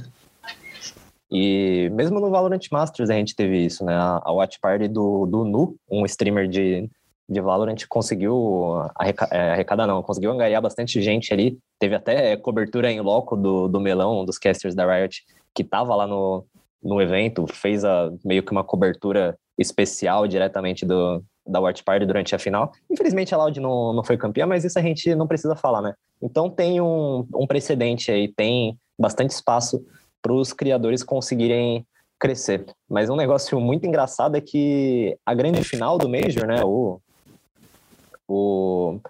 E 1.30 1.88
mesmo 1.92 2.18
no 2.18 2.30
Valorant 2.30 2.60
Masters 2.72 3.08
a 3.08 3.14
gente 3.14 3.36
teve 3.36 3.64
isso, 3.64 3.84
né? 3.84 3.94
A 3.96 4.32
Watch 4.32 4.58
Party 4.60 4.88
do, 4.88 5.26
do 5.26 5.44
Nu, 5.44 5.76
um 5.88 6.04
streamer 6.04 6.48
de, 6.48 6.90
de 7.28 7.40
Valorant 7.40 7.78
conseguiu 7.88 8.82
é, 9.30 9.52
arrecadar, 9.52 9.86
não, 9.86 10.02
conseguiu 10.02 10.32
angariar 10.32 10.60
bastante 10.60 11.00
gente 11.00 11.32
ali. 11.32 11.56
Teve 11.78 11.94
até 11.94 12.36
cobertura 12.36 12.90
em 12.90 13.00
loco 13.00 13.36
do, 13.36 13.68
do 13.68 13.80
Melão, 13.80 14.24
dos 14.24 14.38
casters 14.38 14.74
da 14.74 14.84
Riot, 14.84 15.22
que 15.54 15.62
tava 15.62 15.94
lá 15.94 16.06
no, 16.06 16.44
no 16.82 17.00
evento, 17.00 17.46
fez 17.46 17.84
a, 17.84 18.10
meio 18.24 18.42
que 18.42 18.52
uma 18.52 18.64
cobertura 18.64 19.36
especial 19.58 20.26
diretamente 20.26 20.86
do, 20.86 21.22
da 21.46 21.60
Watch 21.60 21.84
Party 21.84 22.06
durante 22.06 22.34
a 22.34 22.38
final. 22.38 22.72
Infelizmente 22.90 23.34
a 23.34 23.38
Loud 23.38 23.60
não, 23.60 23.92
não 23.92 24.04
foi 24.04 24.16
campeã, 24.16 24.46
mas 24.46 24.64
isso 24.64 24.78
a 24.78 24.82
gente 24.82 25.14
não 25.14 25.26
precisa 25.26 25.54
falar, 25.54 25.82
né? 25.82 25.94
Então 26.22 26.48
tem 26.48 26.80
um, 26.80 27.26
um 27.34 27.46
precedente 27.46 28.10
aí, 28.10 28.28
tem 28.28 28.78
bastante 28.98 29.30
espaço 29.30 29.84
para 30.22 30.32
os 30.32 30.52
criadores 30.52 31.02
conseguirem 31.02 31.86
crescer. 32.18 32.66
Mas 32.88 33.08
um 33.08 33.16
negócio 33.16 33.58
muito 33.58 33.86
engraçado 33.86 34.36
é 34.36 34.40
que 34.40 35.16
a 35.24 35.34
grande 35.34 35.64
final 35.64 35.96
do 35.96 36.08
Major, 36.08 36.46
né, 36.46 36.62
o, 36.62 37.00
o, 38.28 39.00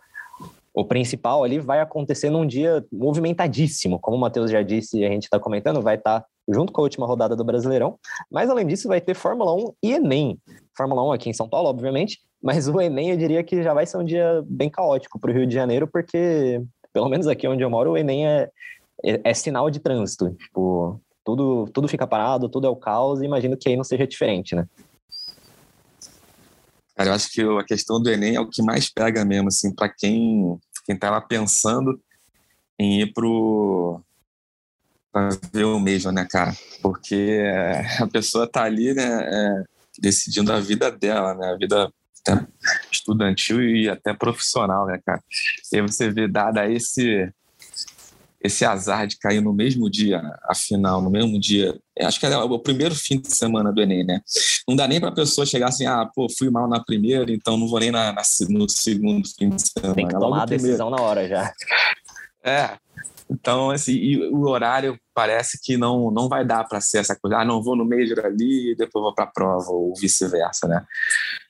o 0.73 0.85
principal 0.85 1.43
ali 1.43 1.59
vai 1.59 1.81
acontecer 1.81 2.31
num 2.31 2.47
dia 2.47 2.85
movimentadíssimo, 2.93 3.99
como 3.99 4.17
o 4.17 4.21
Matheus 4.21 4.51
já 4.51 4.63
disse 4.63 5.05
a 5.05 5.09
gente 5.09 5.25
está 5.25 5.41
comentando, 5.41 5.83
vai 5.83 5.97
estar 5.97 6.21
tá 6.21 6.27
junto 6.53 6.73
com 6.73 6.81
a 6.81 6.85
última 6.85 7.07
rodada 7.07 7.37
do 7.37 7.45
Brasileirão, 7.45 7.99
mas 8.31 8.51
além 8.51 8.67
disso 8.67 8.89
vai 8.89 9.01
ter 9.01 9.15
Fórmula 9.15 9.55
1 9.55 9.73
e 9.83 9.93
Enem. 9.93 10.39
Fórmula 10.77 11.03
1 11.09 11.13
aqui 11.13 11.31
em 11.31 11.35
São 11.35 11.49
Paulo, 11.49 11.69
obviamente, 11.69 12.21
mas 12.43 12.69
o 12.69 12.81
Enem 12.81 13.11
eu 13.11 13.17
diria 13.17 13.43
que 13.43 13.63
já 13.63 13.75
vai 13.75 13.87
ser 13.87 13.99
um 13.99 14.05
dia 14.05 14.43
bem 14.47 14.71
caótico 14.71 15.19
para 15.19 15.31
o 15.31 15.35
Rio 15.35 15.47
de 15.47 15.55
Janeiro, 15.55 15.87
porque, 15.87 16.63
pelo 16.93 17.09
menos 17.09 17.27
aqui 17.27 17.47
onde 17.47 17.63
eu 17.63 17.71
moro, 17.71 17.93
o 17.93 17.97
Enem 17.97 18.27
é, 18.27 18.51
é, 19.05 19.21
é 19.25 19.35
sinal 19.35 19.71
de 19.71 19.79
trânsito. 19.79 20.31
Tipo, 20.35 21.01
tudo, 21.25 21.69
tudo 21.73 21.89
fica 21.89 22.07
parado, 22.07 22.49
tudo 22.49 22.67
é 22.67 22.71
o 22.71 22.77
caos, 22.77 23.21
e 23.21 23.25
imagino 23.25 23.57
que 23.57 23.69
aí 23.69 23.77
não 23.77 23.85
seja 23.85 24.07
diferente, 24.07 24.55
né? 24.55 24.67
Cara, 26.97 27.11
eu 27.11 27.15
acho 27.15 27.31
que 27.31 27.41
a 27.41 27.65
questão 27.65 28.01
do 28.01 28.11
Enem 28.11 28.37
é 28.37 28.41
o 28.41 28.49
que 28.49 28.63
mais 28.63 28.91
pega 28.91 29.25
mesmo, 29.25 29.49
assim, 29.49 29.75
para 29.75 29.89
quem, 29.89 30.59
quem 30.85 30.99
tá 30.99 31.11
lá 31.11 31.21
pensando 31.21 32.01
em 32.79 33.01
ir 33.03 33.13
pro 33.13 34.01
ver 35.53 35.65
o 35.65 35.79
mesmo, 35.79 36.13
né, 36.13 36.27
cara? 36.29 36.55
Porque 36.83 37.41
a 37.99 38.07
pessoa 38.07 38.47
tá 38.47 38.65
ali, 38.65 38.95
né, 38.95 39.05
é, 39.05 39.65
decidindo 39.99 40.53
a 40.53 40.61
vida 40.61 40.91
dela, 40.91 41.35
né, 41.35 41.53
a 41.53 41.57
vida 41.57 41.93
estudantil 42.91 43.63
e 43.63 43.89
até 43.89 44.13
profissional, 44.13 44.87
né, 44.87 45.01
cara? 45.05 45.23
E 45.73 45.77
aí 45.77 45.83
você 45.83 46.11
vê, 46.11 46.29
dada 46.29 46.71
esse 46.71 47.33
esse 48.43 48.65
azar 48.65 49.07
de 49.07 49.19
cair 49.19 49.43
no 49.43 49.53
mesmo 49.53 49.91
dia, 49.91 50.23
a 50.45 50.55
final, 50.55 51.03
no 51.03 51.11
mesmo 51.11 51.39
dia. 51.39 51.79
Acho 52.01 52.19
que 52.19 52.25
é 52.25 52.37
o 52.39 52.59
primeiro 52.59 52.95
fim 52.95 53.21
de 53.21 53.31
semana 53.31 53.71
do 53.71 53.83
Enem, 53.83 54.03
né? 54.03 54.23
Não 54.67 54.75
dá 54.75 54.89
nem 54.89 54.99
para 54.99 55.11
a 55.11 55.15
pessoa 55.15 55.45
chegar 55.45 55.69
assim, 55.69 55.85
ah, 55.85 56.09
pô, 56.15 56.27
fui 56.39 56.49
mal 56.49 56.67
na 56.67 56.83
primeira, 56.83 57.31
então 57.31 57.59
não 57.59 57.69
vou 57.69 57.79
nem 57.79 57.91
na, 57.91 58.13
na 58.13 58.23
no 58.49 58.67
segundo 58.67 59.29
fim 59.29 59.51
de 59.51 59.63
semana. 59.63 59.95
Tem 59.95 60.09
que 60.09 60.19
tomar 60.19 60.45
a 60.45 60.47
decisão 60.47 60.89
na 60.89 61.03
hora 61.03 61.29
já. 61.29 61.53
É. 62.43 62.79
Então, 63.31 63.71
assim, 63.71 64.17
o 64.33 64.49
horário 64.49 64.99
parece 65.15 65.61
que 65.63 65.77
não, 65.77 66.11
não 66.11 66.29
vai 66.29 66.45
dar 66.45 66.65
para 66.65 66.81
ser 66.81 66.99
essa 66.99 67.17
coisa, 67.17 67.39
ah, 67.39 67.45
não 67.45 67.63
vou 67.63 67.77
no 67.77 67.85
Major 67.85 68.27
ali 68.27 68.73
e 68.73 68.77
depois 68.77 69.03
vou 69.03 69.15
para 69.15 69.25
a 69.25 69.31
prova, 69.33 69.71
ou 69.71 69.95
vice-versa, 69.95 70.67
né? 70.67 70.85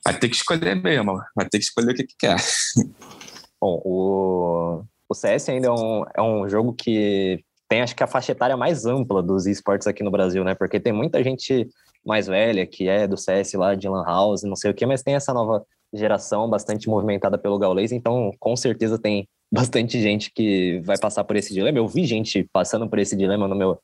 Vai 0.05 0.19
ter 0.19 0.29
que 0.29 0.37
escolher 0.37 0.75
mesmo, 0.75 1.21
vai 1.35 1.49
ter 1.49 1.59
que 1.59 1.65
escolher 1.65 1.93
o 1.93 1.95
que, 1.95 2.05
que 2.05 2.17
quer. 2.19 2.37
Bom, 3.61 3.81
o 3.85 4.85
o 5.11 5.15
CS 5.15 5.49
ainda 5.49 5.67
é 5.67 5.71
um, 5.73 6.05
é 6.15 6.23
um 6.23 6.49
jogo 6.49 6.73
que 6.73 7.43
tem, 7.69 7.83
acho 7.83 7.97
que, 7.97 8.03
a 8.03 8.07
faixa 8.07 8.31
etária 8.31 8.57
mais 8.57 8.87
ampla 8.87 9.21
dos 9.21 9.45
esportes 9.45 9.89
aqui 9.89 10.05
no 10.05 10.11
Brasil, 10.11 10.45
né? 10.45 10.55
Porque 10.55 10.79
tem 10.79 10.93
muita 10.93 11.23
gente 11.23 11.69
mais 12.07 12.29
velha 12.29 12.65
que 12.65 12.89
é 12.89 13.09
do 13.09 13.17
CS 13.17 13.55
lá 13.55 13.75
de 13.75 13.89
Lan 13.89 14.05
House, 14.05 14.45
não 14.45 14.55
sei 14.55 14.71
o 14.71 14.75
quê, 14.75 14.87
mas 14.87 15.03
tem 15.03 15.15
essa 15.15 15.35
nova 15.35 15.65
geração 15.93 16.49
bastante 16.49 16.89
movimentada 16.89 17.37
pelo 17.37 17.59
Gaules, 17.59 17.91
então 17.91 18.31
com 18.39 18.57
certeza 18.57 18.97
tem 18.97 19.29
bastante 19.51 20.01
gente 20.01 20.31
que 20.33 20.81
vai 20.85 20.97
passar 20.99 21.25
por 21.25 21.37
esse 21.37 21.53
dilema. 21.53 21.79
Eu 21.79 21.89
vi 21.89 22.05
gente 22.05 22.49
passando 22.53 22.89
por 22.89 22.99
esse 22.99 23.17
dilema 23.17 23.49
no 23.49 23.57
meu, 23.57 23.79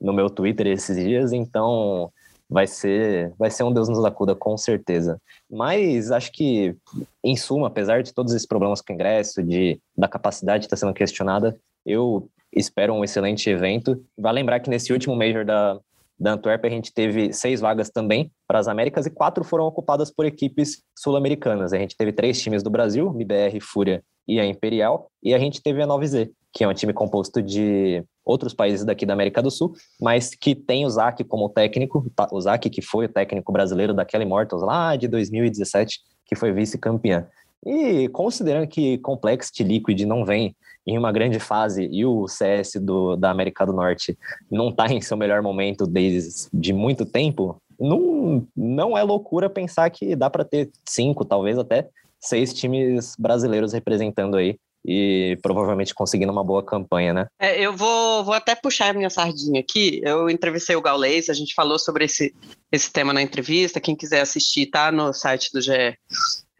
no 0.00 0.12
meu 0.12 0.28
Twitter 0.28 0.66
esses 0.66 0.96
dias, 0.96 1.32
então 1.32 2.10
vai 2.48 2.66
ser, 2.66 3.32
vai 3.38 3.50
ser 3.50 3.62
um 3.62 3.72
Deus 3.72 3.88
nos 3.88 4.04
acuda, 4.04 4.34
com 4.34 4.56
certeza. 4.56 5.20
Mas 5.50 6.10
acho 6.10 6.32
que, 6.32 6.76
em 7.22 7.36
suma, 7.36 7.68
apesar 7.68 8.02
de 8.02 8.12
todos 8.12 8.32
esses 8.32 8.46
problemas 8.46 8.80
com 8.80 8.92
o 8.92 8.94
ingresso, 8.94 9.42
de, 9.42 9.80
da 9.96 10.08
capacidade 10.08 10.66
estar 10.66 10.76
sendo 10.76 10.92
questionada, 10.92 11.56
eu 11.86 12.28
espero 12.52 12.92
um 12.92 13.04
excelente 13.04 13.48
evento. 13.48 14.04
Vai 14.18 14.32
lembrar 14.32 14.60
que 14.60 14.70
nesse 14.70 14.92
último 14.92 15.16
Major 15.16 15.44
da, 15.44 15.78
da 16.18 16.32
Antwerp 16.32 16.64
a 16.64 16.70
gente 16.70 16.92
teve 16.92 17.32
seis 17.32 17.60
vagas 17.60 17.88
também 17.88 18.30
para 18.46 18.58
as 18.58 18.68
Américas 18.68 19.06
e 19.06 19.10
quatro 19.10 19.42
foram 19.42 19.64
ocupadas 19.64 20.10
por 20.10 20.26
equipes 20.26 20.82
sul-americanas. 20.96 21.72
A 21.72 21.78
gente 21.78 21.96
teve 21.96 22.12
três 22.12 22.40
times 22.40 22.62
do 22.62 22.70
Brasil, 22.70 23.10
MBR, 23.14 23.60
Fúria 23.60 24.02
e 24.26 24.40
a 24.40 24.46
Imperial, 24.46 25.08
e 25.22 25.34
a 25.34 25.38
gente 25.38 25.62
teve 25.62 25.82
a 25.82 25.86
9Z, 25.86 26.30
que 26.52 26.64
é 26.64 26.68
um 26.68 26.74
time 26.74 26.92
composto 26.92 27.42
de 27.42 28.04
outros 28.24 28.54
países 28.54 28.84
daqui 28.84 29.04
da 29.04 29.12
América 29.12 29.42
do 29.42 29.50
Sul, 29.50 29.74
mas 30.00 30.34
que 30.34 30.54
tem 30.54 30.86
o 30.86 30.90
Zac 30.90 31.22
como 31.24 31.48
técnico, 31.48 32.06
o 32.30 32.40
Zac 32.40 32.70
que 32.70 32.80
foi 32.80 33.06
o 33.06 33.08
técnico 33.08 33.52
brasileiro 33.52 33.92
daquela 33.92 34.24
Immortals 34.24 34.62
lá 34.62 34.96
de 34.96 35.08
2017, 35.08 36.00
que 36.24 36.34
foi 36.34 36.52
vice-campeã. 36.52 37.26
E 37.66 38.08
considerando 38.08 38.68
que 38.68 38.98
Complexity 38.98 39.64
Liquid 39.64 40.02
não 40.02 40.24
vem 40.24 40.54
em 40.86 40.98
uma 40.98 41.10
grande 41.10 41.38
fase 41.38 41.88
e 41.90 42.04
o 42.04 42.28
CS 42.28 42.74
do, 42.80 43.16
da 43.16 43.30
América 43.30 43.64
do 43.64 43.72
Norte 43.72 44.18
não 44.50 44.68
está 44.68 44.86
em 44.86 45.00
seu 45.00 45.16
melhor 45.16 45.42
momento 45.42 45.86
desde 45.86 46.48
de 46.52 46.72
muito 46.72 47.06
tempo, 47.06 47.56
não, 47.80 48.46
não 48.56 48.96
é 48.96 49.02
loucura 49.02 49.50
pensar 49.50 49.88
que 49.90 50.14
dá 50.14 50.28
para 50.30 50.44
ter 50.44 50.70
cinco, 50.86 51.24
talvez 51.24 51.58
até 51.58 51.88
seis 52.24 52.52
times 52.52 53.14
brasileiros 53.18 53.72
representando 53.72 54.36
aí 54.36 54.56
e 54.86 55.38
provavelmente 55.42 55.94
conseguindo 55.94 56.30
uma 56.30 56.44
boa 56.44 56.62
campanha, 56.62 57.14
né? 57.14 57.26
É, 57.40 57.58
eu 57.58 57.74
vou, 57.74 58.22
vou 58.22 58.34
até 58.34 58.54
puxar 58.54 58.90
a 58.90 58.92
minha 58.92 59.08
sardinha 59.08 59.60
aqui. 59.60 60.00
Eu 60.04 60.28
entrevistei 60.28 60.76
o 60.76 60.82
Gaulês, 60.82 61.30
a 61.30 61.32
gente 61.32 61.54
falou 61.54 61.78
sobre 61.78 62.04
esse, 62.04 62.34
esse 62.70 62.92
tema 62.92 63.12
na 63.12 63.22
entrevista. 63.22 63.80
Quem 63.80 63.96
quiser 63.96 64.20
assistir, 64.20 64.66
tá 64.66 64.92
no 64.92 65.12
site 65.14 65.50
do 65.52 65.60
GE. 65.60 65.96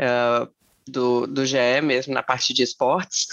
Uh, 0.00 0.48
do, 0.86 1.26
do 1.26 1.46
GE 1.46 1.80
mesmo, 1.82 2.12
na 2.12 2.22
parte 2.22 2.52
de 2.52 2.62
esportes. 2.62 3.26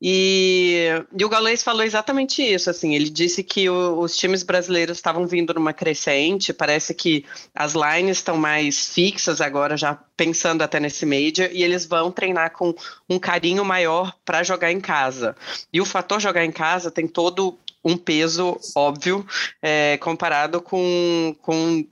E, 0.00 0.86
e 1.16 1.24
o 1.24 1.28
Galês 1.28 1.62
falou 1.62 1.82
exatamente 1.82 2.42
isso, 2.42 2.68
assim, 2.68 2.94
ele 2.94 3.08
disse 3.08 3.42
que 3.42 3.68
o, 3.68 3.98
os 3.98 4.16
times 4.16 4.42
brasileiros 4.42 4.98
estavam 4.98 5.26
vindo 5.26 5.54
numa 5.54 5.72
crescente, 5.72 6.52
parece 6.52 6.94
que 6.94 7.24
as 7.54 7.74
lines 7.74 8.18
estão 8.18 8.36
mais 8.36 8.92
fixas 8.94 9.40
agora, 9.40 9.76
já 9.76 9.98
pensando 10.16 10.62
até 10.62 10.78
nesse 10.78 11.06
Major, 11.06 11.48
e 11.52 11.62
eles 11.62 11.86
vão 11.86 12.10
treinar 12.10 12.52
com 12.52 12.74
um 13.08 13.18
carinho 13.18 13.64
maior 13.64 14.14
para 14.24 14.42
jogar 14.42 14.70
em 14.70 14.80
casa. 14.80 15.34
E 15.72 15.80
o 15.80 15.86
fator 15.86 16.20
jogar 16.20 16.44
em 16.44 16.52
casa 16.52 16.90
tem 16.90 17.08
todo 17.08 17.58
um 17.82 17.96
peso 17.96 18.58
óbvio 18.76 19.26
é, 19.62 19.96
comparado 19.98 20.60
com, 20.60 21.34
com 21.40 21.86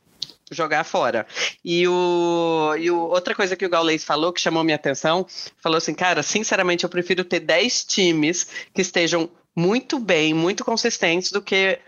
jogar 0.51 0.85
fora. 0.85 1.27
E, 1.65 1.87
o, 1.87 2.75
e 2.79 2.91
o, 2.91 2.99
outra 2.99 3.35
coisa 3.35 3.57
que 3.57 3.67
o 3.67 3.69
Gaules 3.69 4.05
falou, 4.05 4.33
que 4.33 4.41
chamou 4.41 4.65
minha 4.65 4.77
atenção, 4.77 5.27
falou 5.63 5.79
assim, 5.79 5.95
cara, 5.95 6.23
sinceramente 6.23 6.85
eu 6.85 6.91
prefiro 6.91 7.25
ter 7.25 7.41
10 7.41 7.85
times 7.85 8.47
que 8.75 8.83
estejam 8.83 9.31
muito 9.55 9.99
bem, 9.99 10.33
muito 10.33 10.65
consistentes, 10.65 11.33
do 11.33 11.43
que 11.43 11.79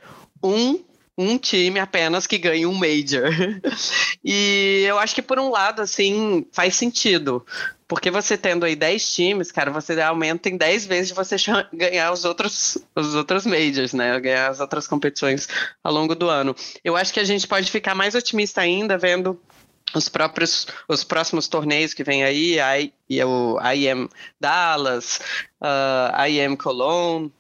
um 0.43 0.81
um 1.19 1.37
time 1.37 1.79
apenas 1.79 2.27
que 2.27 2.39
ganha 2.39 2.67
um 2.67 2.73
Major. 2.73 3.29
e 4.25 4.85
eu 4.89 4.99
acho 4.99 5.15
que 5.15 5.21
por 5.21 5.39
um 5.39 5.51
lado, 5.51 5.83
assim, 5.83 6.47
faz 6.51 6.77
sentido. 6.77 7.45
Porque 7.91 8.09
você 8.09 8.39
tendo 8.39 8.65
aí 8.65 8.77
10 8.77 9.13
times, 9.13 9.51
cara, 9.51 9.73
você 9.73 10.01
aumenta 10.01 10.49
em 10.49 10.57
10 10.57 10.87
vezes 10.87 11.09
de 11.09 11.15
você 11.15 11.35
ganhar 11.75 12.13
os 12.13 12.25
outros, 12.25 12.79
os 12.95 13.17
outros 13.17 13.45
Majors, 13.45 13.93
né? 13.93 14.21
Ganhar 14.21 14.49
as 14.49 14.61
outras 14.61 14.87
competições 14.87 15.49
ao 15.83 15.93
longo 15.93 16.15
do 16.15 16.29
ano. 16.29 16.55
Eu 16.85 16.97
acho 16.97 17.13
que 17.13 17.19
a 17.19 17.25
gente 17.25 17.49
pode 17.49 17.69
ficar 17.69 17.97
mais 17.97 18.15
otimista 18.15 18.61
ainda 18.61 18.97
vendo 18.97 19.43
os 19.93 20.09
próprios 20.09 20.69
os 20.89 21.03
próximos 21.03 21.49
torneios 21.49 21.93
que 21.93 22.05
vem 22.05 22.23
aí, 22.23 22.61
I, 22.61 23.25
o 23.25 23.59
IM 23.75 24.09
Dallas, 24.39 25.21
uh, 25.61 26.15
ah, 26.15 26.29
IM 26.29 26.55
Cologne, 26.55 27.33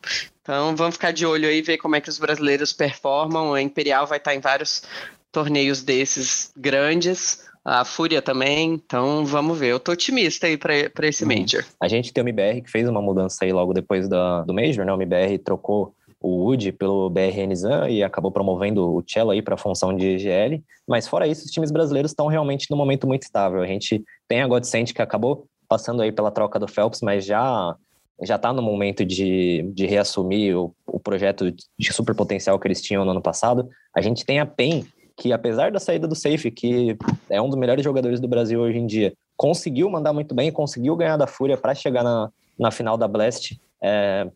então 0.42 0.74
vamos 0.74 0.96
ficar 0.96 1.12
de 1.12 1.24
olho 1.24 1.48
aí, 1.48 1.62
ver 1.62 1.78
como 1.78 1.94
é 1.94 2.00
que 2.00 2.08
os 2.08 2.18
brasileiros 2.18 2.72
performam. 2.72 3.54
A 3.54 3.62
Imperial 3.62 4.04
vai 4.04 4.18
estar 4.18 4.34
em 4.34 4.40
vários 4.40 4.82
torneios 5.30 5.80
desses 5.80 6.50
grandes. 6.56 7.48
A 7.64 7.84
Fúria 7.84 8.22
também, 8.22 8.72
então 8.74 9.24
vamos 9.24 9.58
ver. 9.58 9.68
Eu 9.68 9.80
tô 9.80 9.92
otimista 9.92 10.46
aí 10.46 10.56
para 10.56 11.06
esse 11.06 11.24
uhum. 11.24 11.28
Major. 11.28 11.64
A 11.80 11.88
gente 11.88 12.12
tem 12.12 12.22
o 12.22 12.26
MBR 12.26 12.62
que 12.62 12.70
fez 12.70 12.88
uma 12.88 13.02
mudança 13.02 13.44
aí 13.44 13.52
logo 13.52 13.72
depois 13.72 14.08
da, 14.08 14.42
do 14.42 14.54
Major, 14.54 14.84
né? 14.84 14.92
O 14.92 14.96
MBR 15.00 15.38
trocou 15.38 15.94
o 16.22 16.44
Wood 16.44 16.72
pelo 16.72 17.08
BR 17.08 17.46
Nizam 17.48 17.88
e 17.88 18.02
acabou 18.02 18.30
promovendo 18.30 18.94
o 18.94 19.02
Cello 19.06 19.30
aí 19.30 19.40
para 19.40 19.54
a 19.54 19.58
função 19.58 19.96
de 19.96 20.18
GL. 20.18 20.62
Mas 20.86 21.08
fora 21.08 21.26
isso, 21.26 21.46
os 21.46 21.50
times 21.50 21.70
brasileiros 21.70 22.10
estão 22.10 22.26
realmente 22.26 22.66
num 22.70 22.76
momento 22.76 23.06
muito 23.06 23.22
estável. 23.22 23.62
A 23.62 23.66
gente 23.66 24.04
tem 24.28 24.42
a 24.42 24.46
Godsend 24.46 24.92
que 24.92 25.00
acabou 25.00 25.46
passando 25.68 26.02
aí 26.02 26.12
pela 26.12 26.30
troca 26.30 26.58
do 26.58 26.68
Phelps, 26.68 27.00
mas 27.00 27.24
já 27.24 27.74
já 28.22 28.36
está 28.36 28.52
no 28.52 28.60
momento 28.60 29.02
de, 29.02 29.62
de 29.72 29.86
reassumir 29.86 30.54
o, 30.54 30.74
o 30.86 31.00
projeto 31.00 31.50
de 31.50 31.92
super 31.92 32.14
potencial 32.14 32.58
que 32.58 32.68
eles 32.68 32.82
tinham 32.82 33.02
no 33.02 33.12
ano 33.12 33.22
passado. 33.22 33.66
A 33.96 34.02
gente 34.02 34.26
tem 34.26 34.40
a 34.40 34.44
PEN, 34.44 34.84
que 35.20 35.34
apesar 35.34 35.70
da 35.70 35.78
saída 35.78 36.08
do 36.08 36.14
Safe, 36.14 36.50
que 36.50 36.96
é 37.28 37.42
um 37.42 37.50
dos 37.50 37.58
melhores 37.58 37.84
jogadores 37.84 38.18
do 38.18 38.26
Brasil 38.26 38.58
hoje 38.58 38.78
em 38.78 38.86
dia, 38.86 39.12
conseguiu 39.36 39.90
mandar 39.90 40.14
muito 40.14 40.34
bem, 40.34 40.50
conseguiu 40.50 40.96
ganhar 40.96 41.18
da 41.18 41.26
Fúria 41.26 41.58
para 41.58 41.74
chegar 41.74 42.02
na, 42.02 42.30
na 42.58 42.70
final 42.70 42.96
da 42.96 43.06
Blast. 43.06 43.60
É, 43.82 44.26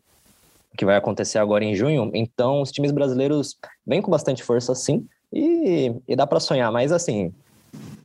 que 0.77 0.85
vai 0.85 0.95
acontecer 0.95 1.39
agora 1.39 1.63
em 1.63 1.73
junho. 1.73 2.11
Então, 2.13 2.61
os 2.61 2.71
times 2.71 2.91
brasileiros 2.91 3.57
vêm 3.87 4.01
com 4.01 4.11
bastante 4.11 4.43
força, 4.43 4.75
sim, 4.75 5.07
e, 5.33 5.95
e 6.07 6.15
dá 6.15 6.27
para 6.27 6.39
sonhar. 6.39 6.71
Mas, 6.71 6.91
assim, 6.91 7.33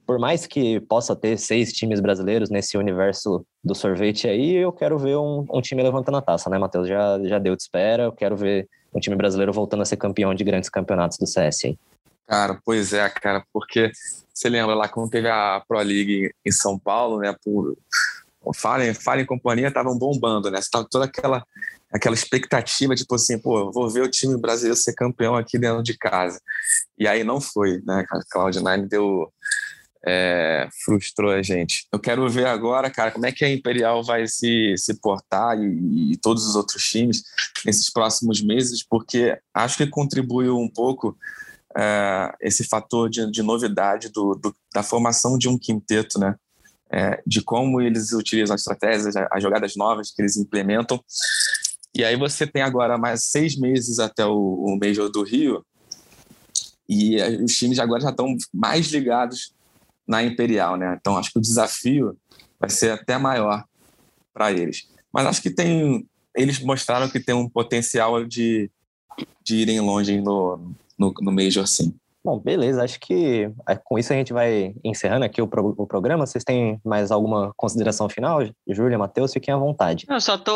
por 0.07 0.19
mais 0.19 0.47
que 0.47 0.81
possa 0.81 1.17
ter 1.17 1.37
seis 1.37 1.73
times 1.73 2.01
brasileiros 2.01 2.49
nesse 2.49 2.79
universo 2.79 3.45
do 3.63 3.75
sorvete 3.75 4.29
aí, 4.29 4.55
eu 4.55 4.73
quero 4.73 4.97
ver 4.97 5.17
um, 5.17 5.45
um 5.53 5.61
time 5.61 5.83
levantando 5.83 6.19
a 6.19 6.23
taça, 6.23 6.49
né, 6.49 6.59
Matheus? 6.59 6.89
Já, 6.89 7.19
já 7.25 7.39
deu 7.41 7.57
de 7.57 7.63
espera, 7.63 8.05
eu 8.05 8.13
quero 8.13 8.37
ver 8.37 8.69
um 8.95 9.01
time 9.01 9.17
brasileiro 9.17 9.53
voltando 9.53 9.83
a 9.83 9.85
ser 9.85 9.97
campeão 9.97 10.33
de 10.33 10.45
grandes 10.45 10.71
campeonatos 10.71 11.19
do 11.19 11.27
CS 11.27 11.65
aí. 11.65 11.79
Cara, 12.31 12.61
pois 12.65 12.93
é, 12.93 13.09
cara, 13.11 13.45
porque 13.53 13.91
você 14.33 14.49
lembra 14.49 14.73
lá 14.73 14.89
quando 14.89 15.11
teve 15.11 15.29
a 15.29 15.61
Pro 15.67 15.81
League 15.81 16.33
em 16.47 16.53
São 16.53 16.79
Paulo, 16.79 17.19
né, 17.19 17.35
por 17.45 17.77
Fallen, 18.55 18.95
Fallen 18.95 19.27
Companhia 19.27 19.67
estavam 19.67 19.99
bombando, 19.99 20.49
né? 20.49 20.61
Estava 20.61 20.87
toda 20.89 21.07
aquela 21.07 21.45
aquela 21.93 22.15
expectativa, 22.15 22.95
tipo 22.95 23.17
assim, 23.17 23.37
pô, 23.37 23.73
vou 23.73 23.91
ver 23.91 24.03
o 24.03 24.09
time 24.09 24.41
brasileiro 24.41 24.77
ser 24.77 24.95
campeão 24.95 25.35
aqui 25.35 25.59
dentro 25.59 25.83
de 25.83 25.99
casa. 25.99 26.41
E 26.97 27.09
aí 27.09 27.25
não 27.25 27.41
foi, 27.41 27.83
né? 27.85 28.07
A 28.09 28.21
Cloud9 28.33 28.87
deu. 28.87 29.33
É, 30.07 30.69
frustrou 30.85 31.33
a 31.33 31.43
gente. 31.43 31.87
Eu 31.93 31.99
quero 31.99 32.27
ver 32.31 32.47
agora, 32.47 32.89
cara, 32.89 33.11
como 33.11 33.27
é 33.27 33.33
que 33.33 33.45
a 33.45 33.51
Imperial 33.51 34.03
vai 34.03 34.27
se, 34.27 34.75
se 34.79 34.95
portar 34.95 35.59
e, 35.59 36.13
e 36.13 36.17
todos 36.17 36.47
os 36.47 36.55
outros 36.55 36.83
times 36.85 37.23
nesses 37.67 37.91
próximos 37.93 38.41
meses, 38.41 38.83
porque 38.83 39.37
acho 39.53 39.77
que 39.77 39.87
contribuiu 39.87 40.57
um 40.57 40.71
pouco 40.71 41.19
é, 41.77 42.35
esse 42.41 42.65
fator 42.65 43.09
de, 43.09 43.31
de 43.31 43.43
novidade 43.43 44.09
do, 44.09 44.35
do, 44.35 44.55
da 44.75 44.83
formação 44.83 45.39
de 45.39 45.49
um 45.49 45.59
quinteto, 45.59 46.19
né? 46.19 46.35
É, 46.93 47.23
de 47.25 47.41
como 47.41 47.81
eles 47.81 48.13
utilizam 48.13 48.55
as 48.55 48.63
estratégias, 48.63 49.15
as 49.31 49.43
jogadas 49.43 49.77
novas 49.77 50.11
que 50.11 50.21
eles 50.21 50.37
implementam. 50.37 51.01
E 51.95 52.05
aí 52.05 52.17
você 52.17 52.47
tem 52.47 52.63
agora 52.63 52.99
mais 52.99 53.25
seis 53.25 53.57
meses 53.57 54.01
até 54.01 54.27
o, 54.27 54.35
o 54.35 54.79
Major 54.81 55.09
do 55.09 55.23
Rio 55.23 55.65
e 56.89 57.23
os 57.45 57.57
times 57.57 57.79
agora 57.79 58.01
já 58.01 58.11
estão 58.11 58.37
mais 58.53 58.89
ligados 58.89 59.55
na 60.07 60.25
Imperial, 60.25 60.77
né? 60.77 60.97
Então 61.01 61.17
acho 61.17 61.33
que 61.33 61.39
o 61.39 61.43
desafio 61.43 62.17
vai 62.59 62.69
ser 62.69 62.91
até 62.91 63.17
maior 63.17 63.65
para 64.35 64.51
eles. 64.51 64.89
Mas 65.13 65.27
acho 65.27 65.43
que 65.43 65.51
tem 65.51 66.05
eles 66.35 66.61
mostraram 66.61 67.09
que 67.09 67.21
tem 67.21 67.35
um 67.35 67.49
potencial 67.49 68.25
de, 68.25 68.71
de 69.45 69.57
irem 69.57 69.81
longe 69.81 70.21
no, 70.21 70.75
no, 71.01 71.13
no 71.21 71.33
Major, 71.33 71.67
sim. 71.67 71.95
Bom, 72.23 72.39
beleza. 72.39 72.85
Acho 72.85 73.01
que 73.01 73.51
é, 73.67 73.77
com 73.77 73.99
isso 73.99 74.13
a 74.13 74.17
gente 74.17 74.31
vai 74.31 74.75
encerrando 74.85 75.25
aqui 75.25 75.41
o, 75.41 75.49
pro, 75.49 75.75
o 75.77 75.87
programa. 75.87 76.27
Vocês 76.27 76.45
têm 76.45 76.79
mais 76.85 77.11
alguma 77.11 77.53
consideração 77.57 78.11
final? 78.11 78.41
Júlia, 78.69 78.99
Matheus, 78.99 79.33
fiquem 79.33 79.55
à 79.55 79.57
vontade. 79.57 80.05
Eu 80.07 80.21
só 80.21 80.37
tô, 80.37 80.53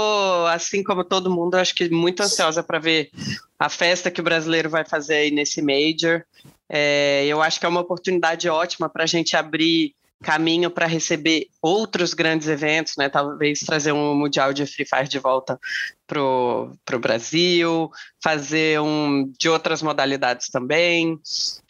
assim 0.48 0.84
como 0.84 1.02
todo 1.02 1.30
mundo, 1.30 1.54
acho 1.54 1.74
que 1.74 1.88
muito 1.88 2.22
ansiosa 2.22 2.62
para 2.62 2.78
ver 2.78 3.10
a 3.58 3.70
festa 3.70 4.10
que 4.10 4.20
o 4.20 4.24
brasileiro 4.24 4.68
vai 4.68 4.84
fazer 4.84 5.14
aí 5.14 5.30
nesse 5.30 5.62
Major. 5.62 6.22
É, 6.68 7.24
eu 7.26 7.40
acho 7.40 7.58
que 7.58 7.64
é 7.64 7.68
uma 7.68 7.80
oportunidade 7.80 8.46
ótima 8.46 8.90
para 8.90 9.04
a 9.04 9.06
gente 9.06 9.34
abrir 9.34 9.94
caminho 10.22 10.70
para 10.70 10.86
receber 10.86 11.48
outros 11.60 12.14
grandes 12.14 12.48
eventos, 12.48 12.94
né? 12.96 13.08
Talvez 13.08 13.60
trazer 13.60 13.92
um 13.92 14.14
Mundial 14.14 14.52
de 14.52 14.66
Free 14.66 14.86
Fire 14.86 15.08
de 15.08 15.18
volta 15.18 15.58
pro, 16.06 16.72
pro 16.84 16.98
Brasil, 16.98 17.90
fazer 18.22 18.80
um 18.80 19.30
de 19.38 19.48
outras 19.48 19.82
modalidades 19.82 20.48
também. 20.48 21.18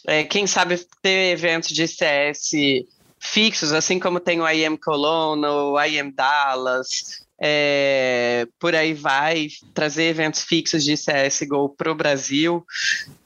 É, 0.07 0.25
quem 0.25 0.47
sabe 0.47 0.81
ter 1.03 1.33
eventos 1.33 1.71
de 1.71 1.89
CS 1.89 2.51
fixos, 3.19 3.73
assim 3.73 3.99
como 3.99 4.21
tem 4.21 4.41
o 4.41 4.49
IM 4.49 4.77
Cologne, 4.77 5.47
o 5.47 5.83
IM 5.83 6.11
Dallas, 6.11 7.25
é, 7.41 8.47
por 8.61 8.75
aí 8.75 8.93
vai, 8.93 9.49
trazer 9.73 10.05
eventos 10.05 10.43
fixos 10.43 10.85
de 10.85 10.95
CSGO 10.95 11.71
para 11.71 11.91
o 11.91 11.95
Brasil. 11.95 12.65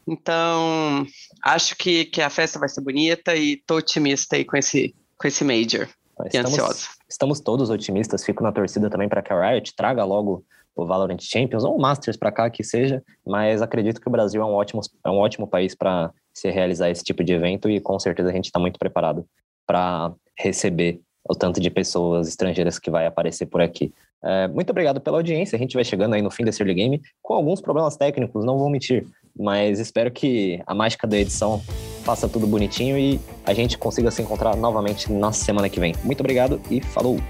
Então, 0.06 1.06
acho 1.42 1.76
que, 1.76 2.04
que 2.06 2.22
a 2.22 2.30
festa 2.30 2.58
vai 2.58 2.68
ser 2.68 2.80
bonita 2.80 3.34
e 3.36 3.56
tô 3.66 3.76
otimista 3.76 4.36
aí 4.36 4.44
com 4.44 4.56
esse, 4.56 4.94
com 5.18 5.28
esse 5.28 5.44
Major. 5.44 5.88
Estamos, 6.26 6.34
e 6.34 6.38
ansioso. 6.38 6.88
Estamos 7.08 7.40
todos 7.40 7.70
otimistas, 7.70 8.24
fico 8.24 8.42
na 8.42 8.52
torcida 8.52 8.90
também 8.90 9.08
para 9.08 9.22
que 9.22 9.32
a 9.32 9.50
Riot 9.50 9.74
traga 9.76 10.04
logo 10.04 10.44
o 10.74 10.86
Valorant 10.86 11.20
Champions 11.20 11.64
ou 11.64 11.76
o 11.76 11.80
Masters 11.80 12.16
para 12.16 12.30
cá 12.30 12.48
que 12.48 12.62
seja, 12.62 13.02
mas 13.26 13.60
acredito 13.60 14.00
que 14.00 14.08
o 14.08 14.10
Brasil 14.10 14.40
é 14.40 14.44
um 14.44 14.52
ótimo, 14.52 14.80
é 15.04 15.10
um 15.10 15.18
ótimo 15.18 15.46
país 15.46 15.74
para 15.74 16.12
se 16.32 16.50
realizar 16.50 16.88
esse 16.88 17.02
tipo 17.02 17.24
de 17.24 17.32
evento 17.32 17.68
e 17.68 17.80
com 17.80 17.98
certeza 17.98 18.30
a 18.30 18.32
gente 18.32 18.46
está 18.46 18.60
muito 18.60 18.78
preparado 18.78 19.26
para 19.66 20.12
receber 20.36 21.00
o 21.28 21.34
tanto 21.34 21.60
de 21.60 21.68
pessoas 21.68 22.28
estrangeiras 22.28 22.78
que 22.78 22.90
vai 22.90 23.06
aparecer 23.06 23.46
por 23.46 23.60
aqui. 23.60 23.92
É, 24.24 24.48
muito 24.48 24.70
obrigado 24.70 25.00
pela 25.00 25.18
audiência. 25.18 25.56
A 25.56 25.58
gente 25.58 25.74
vai 25.74 25.84
chegando 25.84 26.14
aí 26.14 26.22
no 26.22 26.30
fim 26.30 26.44
desse 26.44 26.62
early 26.62 26.74
game 26.74 27.02
com 27.20 27.34
alguns 27.34 27.60
problemas 27.60 27.96
técnicos, 27.96 28.44
não 28.44 28.56
vou 28.56 28.70
mentir, 28.70 29.04
mas 29.36 29.78
espero 29.78 30.10
que 30.10 30.62
a 30.66 30.74
mágica 30.74 31.06
da 31.06 31.18
edição 31.18 31.60
faça 32.08 32.26
tudo 32.26 32.46
bonitinho 32.46 32.96
e 32.96 33.20
a 33.44 33.52
gente 33.52 33.76
consiga 33.76 34.10
se 34.10 34.22
encontrar 34.22 34.56
novamente 34.56 35.12
na 35.12 35.30
semana 35.30 35.68
que 35.68 35.78
vem. 35.78 35.94
Muito 36.02 36.20
obrigado 36.20 36.58
e 36.70 36.80
falou! 36.80 37.20